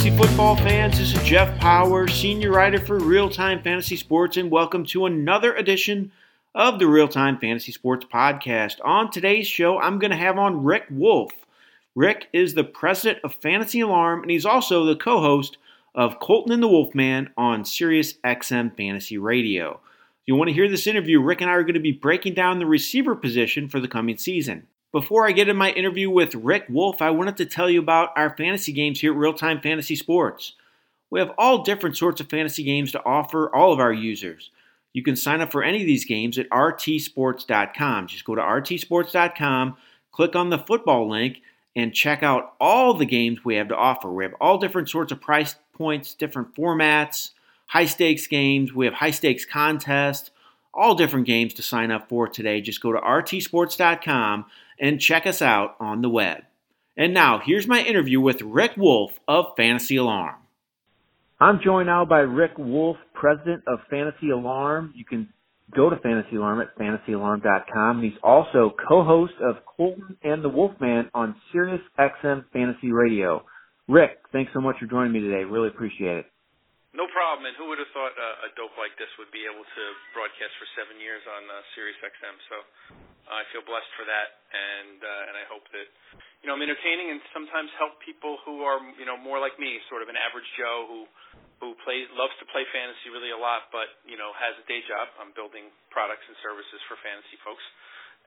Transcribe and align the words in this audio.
fantasy 0.00 0.16
football 0.16 0.56
fans. 0.56 0.96
This 0.98 1.12
is 1.12 1.22
Jeff 1.24 1.58
Power, 1.58 2.08
senior 2.08 2.52
writer 2.52 2.80
for 2.80 2.98
Real 2.98 3.28
Time 3.28 3.62
Fantasy 3.62 3.96
Sports, 3.96 4.38
and 4.38 4.50
welcome 4.50 4.86
to 4.86 5.04
another 5.04 5.54
edition 5.54 6.10
of 6.54 6.78
the 6.78 6.86
Real 6.86 7.06
Time 7.06 7.36
Fantasy 7.38 7.70
Sports 7.70 8.06
Podcast. 8.10 8.76
On 8.82 9.10
today's 9.10 9.46
show, 9.46 9.78
I'm 9.78 9.98
going 9.98 10.10
to 10.10 10.16
have 10.16 10.38
on 10.38 10.64
Rick 10.64 10.86
Wolf. 10.90 11.32
Rick 11.94 12.28
is 12.32 12.54
the 12.54 12.64
president 12.64 13.22
of 13.24 13.34
Fantasy 13.34 13.80
Alarm, 13.80 14.22
and 14.22 14.30
he's 14.30 14.46
also 14.46 14.86
the 14.86 14.96
co 14.96 15.20
host 15.20 15.58
of 15.94 16.18
Colton 16.18 16.52
and 16.52 16.62
the 16.62 16.68
Wolfman 16.68 17.28
on 17.36 17.66
Sirius 17.66 18.14
XM 18.24 18.74
Fantasy 18.74 19.18
Radio. 19.18 19.72
If 19.72 20.28
you 20.28 20.34
want 20.34 20.48
to 20.48 20.54
hear 20.54 20.70
this 20.70 20.86
interview, 20.86 21.20
Rick 21.20 21.42
and 21.42 21.50
I 21.50 21.52
are 21.52 21.62
going 21.62 21.74
to 21.74 21.80
be 21.80 21.92
breaking 21.92 22.32
down 22.32 22.58
the 22.58 22.64
receiver 22.64 23.14
position 23.14 23.68
for 23.68 23.80
the 23.80 23.88
coming 23.88 24.16
season. 24.16 24.66
Before 24.92 25.24
I 25.24 25.30
get 25.30 25.48
in 25.48 25.56
my 25.56 25.70
interview 25.70 26.10
with 26.10 26.34
Rick 26.34 26.64
Wolf, 26.68 27.00
I 27.00 27.10
wanted 27.10 27.36
to 27.36 27.46
tell 27.46 27.70
you 27.70 27.78
about 27.78 28.10
our 28.16 28.36
fantasy 28.36 28.72
games 28.72 29.00
here 29.00 29.12
at 29.12 29.18
Real 29.18 29.32
Time 29.32 29.60
Fantasy 29.60 29.94
Sports. 29.94 30.54
We 31.10 31.20
have 31.20 31.30
all 31.38 31.62
different 31.62 31.96
sorts 31.96 32.20
of 32.20 32.28
fantasy 32.28 32.64
games 32.64 32.90
to 32.92 33.04
offer 33.04 33.54
all 33.54 33.72
of 33.72 33.78
our 33.78 33.92
users. 33.92 34.50
You 34.92 35.04
can 35.04 35.14
sign 35.14 35.40
up 35.40 35.52
for 35.52 35.62
any 35.62 35.80
of 35.80 35.86
these 35.86 36.04
games 36.04 36.38
at 36.38 36.50
rtsports.com. 36.50 38.08
Just 38.08 38.24
go 38.24 38.34
to 38.34 38.42
rtsports.com, 38.42 39.76
click 40.10 40.34
on 40.34 40.50
the 40.50 40.58
football 40.58 41.08
link, 41.08 41.40
and 41.76 41.94
check 41.94 42.24
out 42.24 42.54
all 42.60 42.92
the 42.92 43.06
games 43.06 43.44
we 43.44 43.54
have 43.54 43.68
to 43.68 43.76
offer. 43.76 44.10
We 44.10 44.24
have 44.24 44.34
all 44.40 44.58
different 44.58 44.88
sorts 44.90 45.12
of 45.12 45.20
price 45.20 45.54
points, 45.72 46.14
different 46.14 46.56
formats, 46.56 47.30
high 47.66 47.84
stakes 47.84 48.26
games. 48.26 48.74
We 48.74 48.86
have 48.86 48.94
high 48.94 49.12
stakes 49.12 49.44
contests, 49.44 50.32
all 50.74 50.96
different 50.96 51.26
games 51.26 51.54
to 51.54 51.62
sign 51.62 51.92
up 51.92 52.08
for 52.08 52.26
today. 52.26 52.60
Just 52.60 52.80
go 52.80 52.90
to 52.90 52.98
rtsports.com 52.98 54.46
and 54.80 55.00
check 55.00 55.26
us 55.26 55.42
out 55.42 55.76
on 55.78 56.00
the 56.00 56.08
web. 56.08 56.42
And 56.96 57.14
now, 57.14 57.40
here's 57.44 57.68
my 57.68 57.80
interview 57.80 58.20
with 58.20 58.42
Rick 58.42 58.72
Wolf 58.76 59.12
of 59.28 59.52
Fantasy 59.56 59.96
Alarm. 59.96 60.36
I'm 61.40 61.60
joined 61.64 61.86
now 61.86 62.04
by 62.04 62.20
Rick 62.20 62.58
Wolf, 62.58 62.96
president 63.14 63.62
of 63.66 63.78
Fantasy 63.88 64.30
Alarm. 64.30 64.92
You 64.96 65.04
can 65.04 65.28
go 65.74 65.88
to 65.88 65.96
Fantasy 65.96 66.36
Alarm 66.36 66.60
at 66.60 66.76
fantasyalarm.com. 66.76 68.02
He's 68.02 68.18
also 68.22 68.74
co-host 68.76 69.34
of 69.40 69.64
Colton 69.64 70.16
and 70.22 70.44
the 70.44 70.48
Wolfman 70.48 71.08
on 71.14 71.36
Sirius 71.52 71.80
XM 71.98 72.44
Fantasy 72.52 72.92
Radio. 72.92 73.44
Rick, 73.88 74.20
thanks 74.32 74.52
so 74.52 74.60
much 74.60 74.76
for 74.78 74.86
joining 74.86 75.12
me 75.12 75.20
today. 75.20 75.44
Really 75.44 75.68
appreciate 75.68 76.26
it. 76.26 76.26
No 76.92 77.06
problem. 77.14 77.46
And 77.46 77.54
who 77.56 77.70
would 77.70 77.78
have 77.78 77.90
thought 77.94 78.12
uh, 78.18 78.46
a 78.46 78.50
dope 78.58 78.74
like 78.76 78.92
this 78.98 79.08
would 79.16 79.30
be 79.30 79.46
able 79.46 79.62
to 79.62 79.82
broadcast 80.12 80.52
for 80.58 80.66
seven 80.74 80.98
years 80.98 81.22
on 81.24 81.42
uh, 81.46 81.62
Sirius 81.72 81.96
XM? 82.02 82.36
So 82.50 82.56
I 83.30 83.46
feel 83.54 83.62
blessed 83.62 83.92
for 83.94 84.04
that, 84.04 84.28
and 84.50 84.98
uh, 84.98 85.28
and 85.30 85.34
I 85.38 85.44
hope 85.46 85.64
that 85.70 85.86
you 86.42 86.50
know 86.50 86.58
I'm 86.58 86.64
entertaining 86.64 87.14
and 87.14 87.22
sometimes 87.30 87.70
help 87.78 88.02
people 88.02 88.42
who 88.42 88.66
are 88.66 88.82
you 88.98 89.06
know 89.06 89.14
more 89.14 89.38
like 89.38 89.54
me, 89.62 89.78
sort 89.86 90.02
of 90.02 90.10
an 90.10 90.18
average 90.18 90.46
Joe 90.58 90.90
who 90.90 91.00
who 91.62 91.76
plays 91.86 92.08
loves 92.16 92.34
to 92.40 92.46
play 92.50 92.64
fantasy 92.74 93.12
really 93.12 93.30
a 93.30 93.38
lot, 93.38 93.70
but 93.70 94.02
you 94.02 94.18
know 94.18 94.34
has 94.34 94.58
a 94.58 94.64
day 94.66 94.82
job. 94.90 95.06
I'm 95.22 95.30
building 95.36 95.70
products 95.94 96.26
and 96.26 96.34
services 96.42 96.80
for 96.90 96.98
fantasy 97.06 97.38
folks, 97.46 97.62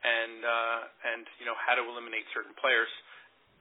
and 0.00 0.40
uh, 0.40 1.12
and 1.12 1.24
you 1.36 1.44
know 1.44 1.56
how 1.60 1.76
to 1.76 1.84
eliminate 1.84 2.24
certain 2.32 2.56
players 2.56 2.90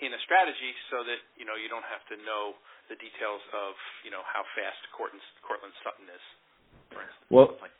in 0.02 0.16
a 0.16 0.20
strategy 0.24 0.72
so 0.90 1.04
that 1.04 1.20
you 1.36 1.44
know 1.44 1.60
you 1.60 1.68
don't 1.68 1.86
have 1.86 2.02
to 2.14 2.16
know 2.24 2.56
the 2.88 2.96
details 3.00 3.44
of 3.52 3.76
you 4.08 4.12
know 4.16 4.24
how 4.24 4.48
fast 4.56 4.80
Courtland 4.96 5.76
Sutton 5.84 6.08
is. 6.08 6.26
well, 7.28 7.58
like 7.60 7.74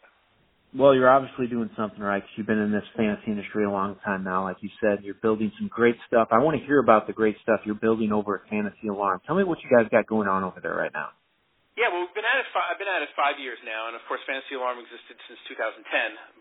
well, 0.74 0.94
you're 0.98 1.10
obviously 1.10 1.46
doing 1.48 1.70
something 1.78 2.02
right 2.02 2.22
because 2.22 2.34
you've 2.36 2.50
been 2.50 2.62
in 2.62 2.74
this 2.74 2.86
fantasy 2.98 3.30
industry 3.30 3.66
a 3.66 3.70
long 3.70 3.96
time 4.02 4.26
now. 4.26 4.44
Like 4.44 4.58
you 4.62 4.70
said, 4.82 5.06
you're 5.06 5.22
building 5.22 5.54
some 5.62 5.70
great 5.70 5.96
stuff. 6.10 6.34
I 6.34 6.42
want 6.42 6.58
to 6.58 6.64
hear 6.66 6.82
about 6.82 7.06
the 7.06 7.14
great 7.14 7.38
stuff 7.46 7.62
you're 7.66 7.78
building 7.78 8.12
over 8.12 8.42
at 8.42 8.50
Fantasy 8.50 8.90
Alarm. 8.90 9.22
Tell 9.26 9.38
me 9.38 9.46
what 9.46 9.62
you 9.62 9.70
guys 9.70 9.86
got 9.94 10.10
going 10.10 10.28
on 10.28 10.44
over 10.44 10.58
there 10.60 10.74
right 10.74 10.94
now. 10.94 11.14
Yeah, 11.74 11.90
well, 11.90 12.06
we've 12.06 12.14
been 12.14 12.26
at 12.26 12.38
it. 12.38 12.46
I've 12.54 12.78
been 12.78 12.90
at 12.90 13.02
it 13.02 13.10
five 13.18 13.42
years 13.42 13.58
now, 13.66 13.90
and 13.90 13.98
of 13.98 14.06
course, 14.06 14.22
Fantasy 14.30 14.54
Alarm 14.54 14.78
existed 14.78 15.18
since 15.26 15.42
2010. 15.50 15.82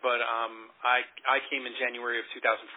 But 0.04 0.20
um, 0.20 0.68
I 0.84 1.04
I 1.24 1.40
came 1.48 1.64
in 1.64 1.72
January 1.80 2.20
of 2.20 2.28
2014. 2.36 2.68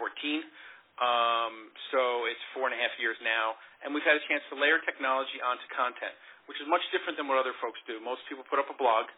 Um, 0.96 1.75
so 1.91 2.24
it's 2.31 2.40
four 2.56 2.72
and 2.72 2.75
a 2.75 2.80
half 2.80 2.96
years 3.03 3.19
now, 3.19 3.59
and 3.84 3.91
we've 3.91 4.07
had 4.07 4.16
a 4.16 4.24
chance 4.31 4.40
to 4.47 4.56
layer 4.56 4.80
technology 4.88 5.44
onto 5.44 5.68
content, 5.75 6.16
which 6.47 6.56
is 6.63 6.68
much 6.72 6.84
different 6.96 7.19
than 7.19 7.28
what 7.28 7.35
other 7.35 7.51
folks 7.59 7.80
do. 7.84 8.00
Most 8.00 8.24
people 8.31 8.47
put 8.47 8.63
up 8.63 8.72
a 8.72 8.78
blog, 8.80 9.12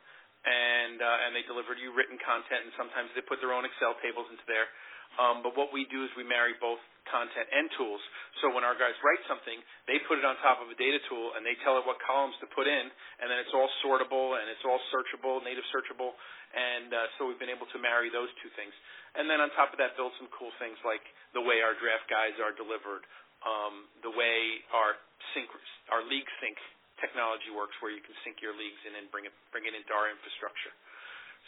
and 0.46 1.02
uh, 1.02 1.24
and 1.28 1.31
they 1.34 1.46
deliver 1.48 1.74
to 1.74 1.81
you 1.81 1.96
written 1.96 2.20
content, 2.22 2.68
and 2.68 2.74
sometimes 2.78 3.09
they 3.18 3.24
put 3.25 3.42
their 3.42 3.56
own 3.56 3.66
Excel 3.66 3.98
tables 4.03 4.30
into 4.30 4.46
there. 4.46 4.70
Um, 5.18 5.42
but 5.42 5.58
what 5.58 5.74
we 5.74 5.90
do 5.90 6.06
is 6.06 6.12
we 6.14 6.28
marry 6.28 6.53
both 6.62 6.84
content 7.09 7.48
and 7.50 7.72
tools. 7.80 8.03
So 8.44 8.52
when 8.53 8.62
our 8.62 8.78
guys 8.78 8.94
write 9.02 9.24
something, 9.25 9.58
they 9.90 9.98
put 10.06 10.20
it 10.20 10.25
on 10.28 10.38
top 10.44 10.62
of 10.62 10.70
a 10.70 10.78
data 10.78 11.00
tool 11.08 11.34
and 11.34 11.42
they 11.42 11.58
tell 11.64 11.80
it 11.80 11.88
what 11.88 11.98
columns 12.03 12.36
to 12.44 12.48
put 12.53 12.68
in, 12.70 12.86
and 13.24 13.25
then 13.31 13.40
it's 13.42 13.56
all 13.56 13.72
sortable 13.81 14.38
and 14.38 14.46
it's 14.52 14.62
all 14.68 14.78
searchable, 14.94 15.42
native 15.42 15.66
searchable, 15.74 16.14
and 16.54 16.92
uh, 16.94 17.08
so 17.18 17.25
we've 17.25 17.40
been 17.42 17.52
able 17.52 17.66
to 17.74 17.80
marry 17.81 18.14
those 18.14 18.30
two 18.44 18.52
things. 18.54 18.75
And 19.18 19.25
then 19.25 19.42
on 19.42 19.50
top 19.58 19.74
of 19.74 19.81
that, 19.81 19.98
build 19.98 20.14
some 20.22 20.30
cool 20.36 20.54
things 20.62 20.78
like 20.86 21.02
the 21.34 21.42
way 21.42 21.66
our 21.66 21.74
draft 21.81 22.06
guides 22.06 22.38
are 22.38 22.54
delivered, 22.54 23.02
um, 23.42 23.90
the 24.06 24.14
way 24.14 24.62
our 24.69 25.00
sync, 25.34 25.50
our 25.90 26.06
league 26.06 26.30
sync 26.44 26.59
technology 27.00 27.50
works, 27.53 27.74
where 27.81 27.94
you 27.94 28.02
can 28.02 28.13
sync 28.25 28.41
your 28.41 28.53
leagues 28.53 28.80
in 28.85 28.97
and 28.97 29.09
bring 29.13 29.25
it 29.25 29.34
bring 29.53 29.66
it 29.66 29.74
into 29.74 29.91
our 29.94 30.09
infrastructure. 30.09 30.74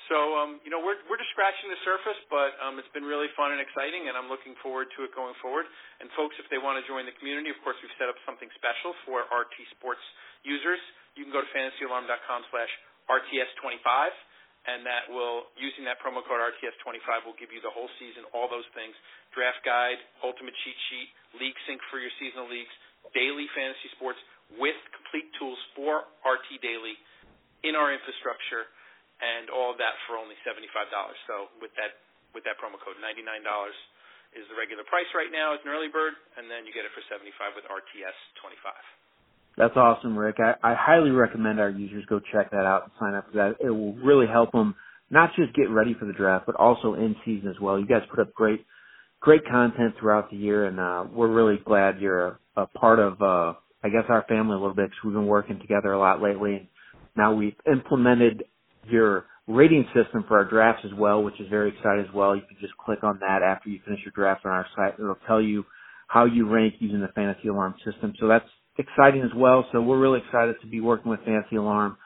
So 0.08 0.18
um, 0.40 0.64
you 0.64 0.72
know 0.72 0.80
we're 0.80 0.98
we're 1.12 1.20
just 1.20 1.34
scratching 1.36 1.68
the 1.68 1.82
surface, 1.84 2.18
but 2.32 2.56
um, 2.64 2.80
it's 2.80 2.90
been 2.96 3.06
really 3.06 3.28
fun 3.36 3.52
and 3.52 3.62
exciting, 3.62 4.08
and 4.08 4.16
I'm 4.16 4.32
looking 4.32 4.56
forward 4.64 4.88
to 4.96 5.06
it 5.06 5.12
going 5.14 5.36
forward. 5.44 5.68
And 6.00 6.08
folks, 6.16 6.38
if 6.40 6.48
they 6.48 6.62
want 6.62 6.80
to 6.80 6.84
join 6.88 7.04
the 7.04 7.16
community, 7.20 7.52
of 7.52 7.60
course 7.66 7.76
we've 7.84 7.94
set 8.00 8.08
up 8.08 8.18
something 8.24 8.48
special 8.56 8.96
for 9.04 9.28
RT 9.28 9.56
Sports 9.78 10.02
users. 10.46 10.80
You 11.18 11.28
can 11.28 11.34
go 11.36 11.44
to 11.44 11.50
fantasyalarm.com/slash 11.52 12.72
RTS25, 13.12 13.92
and 14.72 14.88
that 14.88 15.12
will 15.12 15.52
using 15.60 15.84
that 15.84 16.00
promo 16.00 16.24
code 16.24 16.40
RTS25 16.42 17.28
will 17.28 17.38
give 17.38 17.52
you 17.52 17.60
the 17.60 17.74
whole 17.74 17.90
season, 18.00 18.24
all 18.32 18.48
those 18.48 18.68
things: 18.72 18.96
draft 19.36 19.62
guide, 19.68 20.00
ultimate 20.24 20.56
cheat 20.64 20.80
sheet, 20.90 21.10
league 21.44 21.58
sync 21.68 21.84
for 21.92 22.00
your 22.00 22.14
seasonal 22.18 22.48
leagues, 22.48 22.72
daily 23.12 23.52
fantasy 23.52 23.92
sports 24.00 24.22
with 24.58 24.78
complete 24.96 25.30
tools 25.38 25.60
for 25.78 26.08
RT 26.26 26.64
Daily 26.64 26.98
in 27.62 27.76
our 27.76 27.92
infrastructure, 27.92 28.66
and 29.20 29.52
all 29.52 29.76
of 29.76 29.78
that 29.84 30.00
for 30.08 30.16
only 30.16 30.40
$75. 30.48 30.66
So 31.28 31.52
with 31.60 31.76
that 31.76 32.00
with 32.32 32.46
that 32.46 32.62
promo 32.62 32.78
code, 32.78 32.98
$99 33.02 33.26
is 34.38 34.46
the 34.48 34.58
regular 34.58 34.86
price 34.86 35.10
right 35.18 35.34
now 35.34 35.58
as 35.58 35.60
an 35.66 35.74
early 35.74 35.90
bird, 35.90 36.14
and 36.38 36.46
then 36.46 36.66
you 36.66 36.72
get 36.72 36.86
it 36.86 36.94
for 36.94 37.02
75 37.10 37.58
with 37.58 37.66
RTS 37.66 38.18
25. 38.38 38.74
That's 39.58 39.76
awesome, 39.76 40.18
Rick. 40.18 40.38
I, 40.40 40.54
I 40.62 40.76
highly 40.78 41.10
recommend 41.10 41.60
our 41.60 41.70
users 41.70 42.06
go 42.06 42.22
check 42.32 42.52
that 42.52 42.66
out 42.66 42.84
and 42.84 42.92
sign 43.00 43.14
up 43.14 43.28
for 43.28 43.38
that. 43.38 43.58
It 43.60 43.72
will 43.72 43.94
really 43.96 44.28
help 44.28 44.52
them 44.52 44.76
not 45.10 45.32
just 45.36 45.54
get 45.54 45.70
ready 45.70 45.96
for 46.00 46.06
the 46.06 46.14
draft, 46.14 46.46
but 46.46 46.56
also 46.56 46.94
in 46.94 47.16
season 47.26 47.50
as 47.50 47.60
well. 47.60 47.80
You 47.80 47.88
guys 47.88 48.04
put 48.10 48.20
up 48.20 48.34
great, 48.34 48.66
great 49.20 49.42
content 49.50 49.96
throughout 50.00 50.30
the 50.30 50.38
year, 50.38 50.66
and 50.66 50.80
uh, 50.80 51.06
we're 51.12 51.34
really 51.34 51.60
glad 51.66 52.00
you're 52.00 52.40
a, 52.56 52.62
a 52.62 52.68
part 52.68 53.00
of, 53.00 53.22
uh, 53.22 53.54
I 53.84 53.90
guess, 53.90 54.06
our 54.10 54.26
family 54.30 54.56
a 54.56 54.60
little 54.60 54.76
bit 54.76 54.90
because 54.90 55.04
we've 55.06 55.14
been 55.14 55.28
working 55.28 55.60
together 55.60 55.94
a 55.94 56.00
lot 56.00 56.22
lately. 56.22 56.70
Now 57.16 57.34
we've 57.34 57.56
implemented 57.72 58.44
your 58.90 59.26
rating 59.48 59.86
system 59.96 60.26
for 60.28 60.38
our 60.38 60.46
drafts 60.46 60.84
as 60.86 60.94
well, 60.98 61.24
which 61.24 61.40
is 61.40 61.48
very 61.50 61.70
exciting 61.70 62.06
as 62.08 62.14
well. 62.14 62.36
You 62.36 62.44
can 62.48 62.58
just 62.62 62.76
click 62.78 63.04
on 63.04 63.20
that 63.22 63.42
after 63.44 63.70
you 63.70 63.80
finish 63.86 64.02
your 64.06 64.14
draft 64.16 64.46
on 64.46 64.52
our 64.52 64.68
site. 64.76 64.96
It'll 65.00 65.18
tell 65.28 65.42
you 65.42 65.66
how 66.08 66.26
you 66.26 66.50
rank 66.50 66.76
using 66.80 67.02
the 67.02 67.10
Fantasy 67.10 67.50
Alarm 67.50 67.76
system. 67.86 68.14
So 68.20 68.28
that's 68.28 68.50
exciting 68.78 69.22
as 69.22 69.32
well. 69.36 69.66
So 69.72 69.82
we're 69.82 70.00
really 70.00 70.22
excited 70.26 70.56
to 70.62 70.68
be 70.68 70.82
working 70.82 71.12
with 71.12 71.22
Fantasy 71.26 71.58
Alarm. 71.58 71.98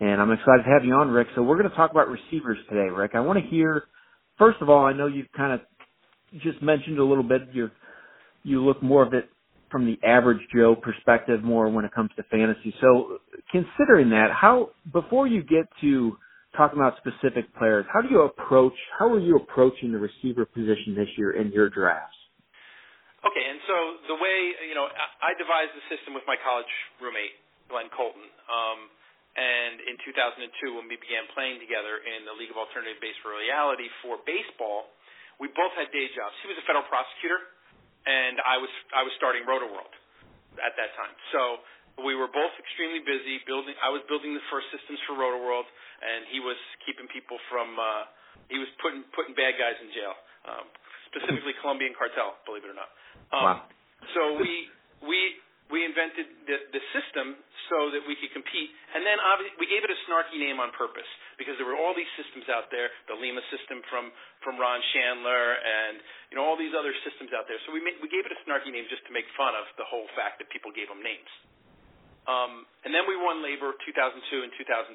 And 0.00 0.20
I'm 0.20 0.32
excited 0.32 0.64
to 0.64 0.70
have 0.70 0.84
you 0.84 0.94
on, 0.94 1.10
Rick. 1.10 1.28
So 1.36 1.42
we're 1.42 1.58
going 1.58 1.70
to 1.70 1.76
talk 1.76 1.92
about 1.92 2.08
receivers 2.08 2.58
today, 2.68 2.90
Rick. 2.90 3.12
I 3.14 3.20
want 3.20 3.38
to 3.42 3.50
hear, 3.50 3.84
first 4.38 4.60
of 4.60 4.70
all, 4.70 4.84
I 4.86 4.92
know 4.92 5.06
you've 5.06 5.30
kind 5.36 5.52
of 5.54 5.60
just 6.42 6.62
mentioned 6.62 6.98
a 6.98 7.04
little 7.04 7.24
bit, 7.24 7.42
you 7.52 7.70
you 8.44 8.64
look 8.64 8.82
more 8.82 9.06
of 9.06 9.14
it 9.14 9.30
from 9.72 9.86
the 9.88 9.98
average 10.06 10.38
Joe 10.54 10.76
perspective 10.76 11.42
more 11.42 11.68
when 11.72 11.84
it 11.84 11.92
comes 11.92 12.10
to 12.16 12.22
fantasy. 12.24 12.74
So 12.80 13.18
considering 13.50 14.10
that, 14.10 14.28
how, 14.30 14.70
before 14.92 15.26
you 15.26 15.42
get 15.42 15.64
to 15.80 16.16
talking 16.54 16.78
about 16.78 17.00
specific 17.00 17.48
players, 17.56 17.88
how 17.88 18.04
do 18.04 18.12
you 18.12 18.28
approach, 18.28 18.76
how 19.00 19.08
are 19.08 19.18
you 19.18 19.40
approaching 19.40 19.90
the 19.90 19.98
receiver 19.98 20.44
position 20.44 20.92
this 20.94 21.08
year 21.16 21.32
in 21.32 21.50
your 21.50 21.72
drafts? 21.72 22.14
Okay, 23.24 23.46
and 23.48 23.58
so 23.64 23.76
the 24.12 24.18
way 24.18 24.36
you 24.68 24.76
know, 24.76 24.90
I, 25.22 25.32
devised 25.38 25.72
the 25.72 25.84
system 25.88 26.12
with 26.12 26.26
my 26.26 26.34
college 26.42 26.68
roommate 26.98 27.38
Glenn 27.70 27.88
Colton, 27.94 28.26
um, 28.50 28.90
and 29.32 29.80
in 29.88 29.96
2002 30.04 30.76
when 30.76 30.90
we 30.90 31.00
began 31.00 31.24
playing 31.32 31.62
together 31.62 32.02
in 32.04 32.28
the 32.28 32.34
League 32.36 32.52
of 32.52 32.58
Alternative 32.60 32.98
Baseball 33.00 33.38
Reality 33.38 33.88
for 34.04 34.20
baseball, 34.28 34.92
we 35.40 35.48
both 35.54 35.72
had 35.78 35.88
day 35.94 36.10
jobs. 36.12 36.34
He 36.44 36.50
was 36.50 36.58
a 36.60 36.66
federal 36.68 36.84
prosecutor, 36.90 37.40
and 38.06 38.38
I 38.42 38.58
was 38.58 38.72
I 38.94 39.02
was 39.06 39.12
starting 39.18 39.46
Roto 39.46 39.70
World 39.70 39.92
at 40.58 40.74
that 40.76 40.90
time. 40.98 41.14
So 41.30 41.62
we 42.02 42.16
were 42.16 42.30
both 42.30 42.52
extremely 42.56 43.04
busy 43.04 43.42
building. 43.44 43.76
I 43.78 43.92
was 43.92 44.00
building 44.08 44.32
the 44.32 44.44
first 44.48 44.68
systems 44.72 44.98
for 45.04 45.14
Roto 45.14 45.38
World, 45.40 45.68
and 46.00 46.26
he 46.32 46.40
was 46.40 46.58
keeping 46.84 47.06
people 47.12 47.36
from. 47.52 47.76
Uh, 47.76 48.08
he 48.48 48.58
was 48.58 48.68
putting 48.80 49.04
putting 49.12 49.36
bad 49.36 49.56
guys 49.60 49.76
in 49.80 49.88
jail, 49.94 50.14
um, 50.48 50.66
specifically 51.12 51.54
Colombian 51.60 51.94
cartel. 51.94 52.36
Believe 52.48 52.64
it 52.66 52.72
or 52.72 52.78
not. 52.78 52.90
Um, 53.30 53.44
wow. 53.44 53.58
So 54.16 54.20
we 54.40 54.72
we 55.04 55.18
we 55.70 55.86
invented 55.86 56.26
the, 56.44 56.56
the 56.74 56.82
system 56.92 57.38
so 57.70 57.88
that 57.94 58.02
we 58.04 58.18
could 58.18 58.32
compete. 58.34 58.68
And 58.92 59.06
then 59.06 59.16
obviously 59.22 59.56
we 59.62 59.68
gave 59.70 59.80
it 59.86 59.92
a 59.92 59.98
snarky 60.04 60.36
name 60.36 60.58
on 60.58 60.74
purpose 60.74 61.08
because 61.38 61.56
there 61.56 61.68
were 61.68 61.78
all 61.78 61.96
these 61.96 62.10
systems 62.18 62.44
out 62.50 62.68
there, 62.68 62.90
the 63.06 63.16
Lima 63.16 63.40
system 63.48 63.80
from 63.88 64.10
from 64.44 64.58
Ron 64.58 64.82
Shandler 64.92 65.56
and 65.62 66.02
you 66.28 66.36
know 66.36 66.44
all 66.44 66.58
these 66.58 66.74
other 66.74 66.92
systems 67.06 67.30
out 67.32 67.46
there. 67.46 67.56
So 67.64 67.72
we 67.72 67.80
made, 67.80 67.96
we 68.02 68.10
gave 68.10 68.26
it 68.26 68.32
a 68.34 68.40
snarky 68.44 68.68
name 68.74 68.84
just 68.90 69.06
to 69.06 69.12
make 69.14 69.24
fun 69.38 69.54
of 69.54 69.64
the 69.78 69.86
whole 69.86 70.08
fact 70.18 70.42
that 70.42 70.50
people 70.50 70.74
gave 70.74 70.90
them 70.90 71.00
names. 71.00 71.30
Um, 72.28 72.68
and 72.86 72.94
then 72.94 73.08
we 73.10 73.18
won 73.18 73.42
LABR 73.42 73.74
2002 73.82 74.46
and 74.46 74.52
2003, 74.54 74.94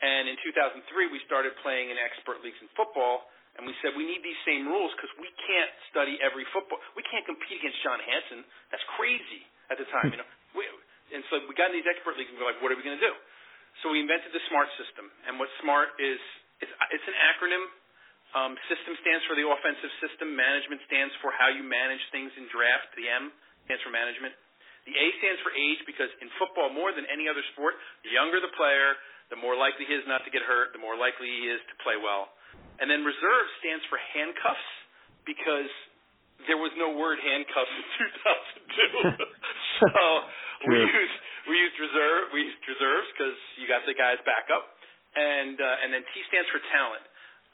and 0.00 0.24
in 0.24 0.36
2003 0.40 1.12
we 1.12 1.20
started 1.28 1.52
playing 1.60 1.92
in 1.92 2.00
expert 2.00 2.40
leagues 2.40 2.56
in 2.64 2.68
football 2.78 3.28
and 3.54 3.62
we 3.62 3.74
said 3.78 3.94
we 3.94 4.02
need 4.02 4.18
these 4.26 4.38
same 4.42 4.66
rules 4.66 4.90
because 4.98 5.14
we 5.14 5.30
can't 5.46 5.70
study 5.94 6.18
every 6.18 6.42
football. 6.50 6.82
We 6.98 7.06
can't 7.06 7.22
compete 7.22 7.62
against 7.62 7.78
John 7.86 8.02
Hansen. 8.02 8.42
That's 8.74 8.82
crazy 8.98 9.46
at 9.70 9.76
the 9.80 9.86
time, 9.92 10.12
you 10.12 10.18
know. 10.20 10.28
We, 10.56 10.64
and 11.14 11.22
so 11.30 11.40
we 11.46 11.54
got 11.54 11.70
in 11.70 11.78
these 11.78 11.88
expert 11.88 12.18
leagues 12.18 12.32
and 12.32 12.40
we're 12.40 12.48
like, 12.48 12.60
what 12.60 12.72
are 12.72 12.78
we 12.78 12.84
going 12.84 12.98
to 12.98 13.04
do? 13.04 13.14
So 13.82 13.90
we 13.90 13.98
invented 14.00 14.30
the 14.30 14.42
SMART 14.50 14.70
system. 14.78 15.10
And 15.26 15.38
what 15.38 15.50
SMART 15.62 15.98
is, 15.98 16.20
it's, 16.62 16.70
it's 16.94 17.06
an 17.10 17.16
acronym. 17.34 17.64
Um, 18.34 18.52
system 18.66 18.98
stands 18.98 19.22
for 19.30 19.38
the 19.38 19.46
offensive 19.46 19.92
system. 20.02 20.34
Management 20.34 20.82
stands 20.90 21.14
for 21.22 21.30
how 21.34 21.50
you 21.50 21.62
manage 21.62 22.02
things 22.10 22.34
in 22.34 22.50
draft. 22.50 22.90
The 22.98 23.06
M 23.06 23.30
stands 23.66 23.82
for 23.82 23.94
management. 23.94 24.34
The 24.90 24.94
A 24.94 25.06
stands 25.22 25.40
for 25.40 25.54
age 25.54 25.80
because 25.88 26.10
in 26.20 26.28
football, 26.36 26.68
more 26.68 26.92
than 26.92 27.06
any 27.08 27.30
other 27.30 27.42
sport, 27.54 27.78
the 28.04 28.12
younger 28.12 28.42
the 28.42 28.52
player, 28.58 28.98
the 29.32 29.38
more 29.40 29.56
likely 29.56 29.88
he 29.88 29.94
is 29.96 30.04
not 30.04 30.20
to 30.28 30.30
get 30.34 30.44
hurt, 30.44 30.76
the 30.76 30.82
more 30.82 30.98
likely 30.98 31.30
he 31.30 31.48
is 31.48 31.62
to 31.72 31.74
play 31.80 31.96
well. 31.96 32.28
And 32.82 32.90
then 32.90 33.00
reserve 33.06 33.46
stands 33.62 33.86
for 33.88 33.96
handcuffs 34.12 34.68
because 35.24 35.70
there 36.50 36.60
was 36.60 36.74
no 36.76 36.92
word 36.92 37.16
handcuffs 37.22 37.72
in 37.72 37.84
2002. 39.16 39.24
so 39.82 40.04
we 40.70 40.78
used 40.78 41.18
we 41.50 41.54
used 41.58 41.76
reserve 41.78 42.22
we 42.32 42.40
used 42.46 42.62
reserves 42.64 43.08
because 43.14 43.38
you 43.58 43.66
got 43.66 43.82
the 43.84 43.96
guys 43.96 44.20
back 44.22 44.48
up, 44.54 44.64
and 45.18 45.58
uh, 45.58 45.82
and 45.84 45.92
then 45.92 46.02
T 46.14 46.22
stands 46.30 46.48
for 46.50 46.60
talent 46.70 47.04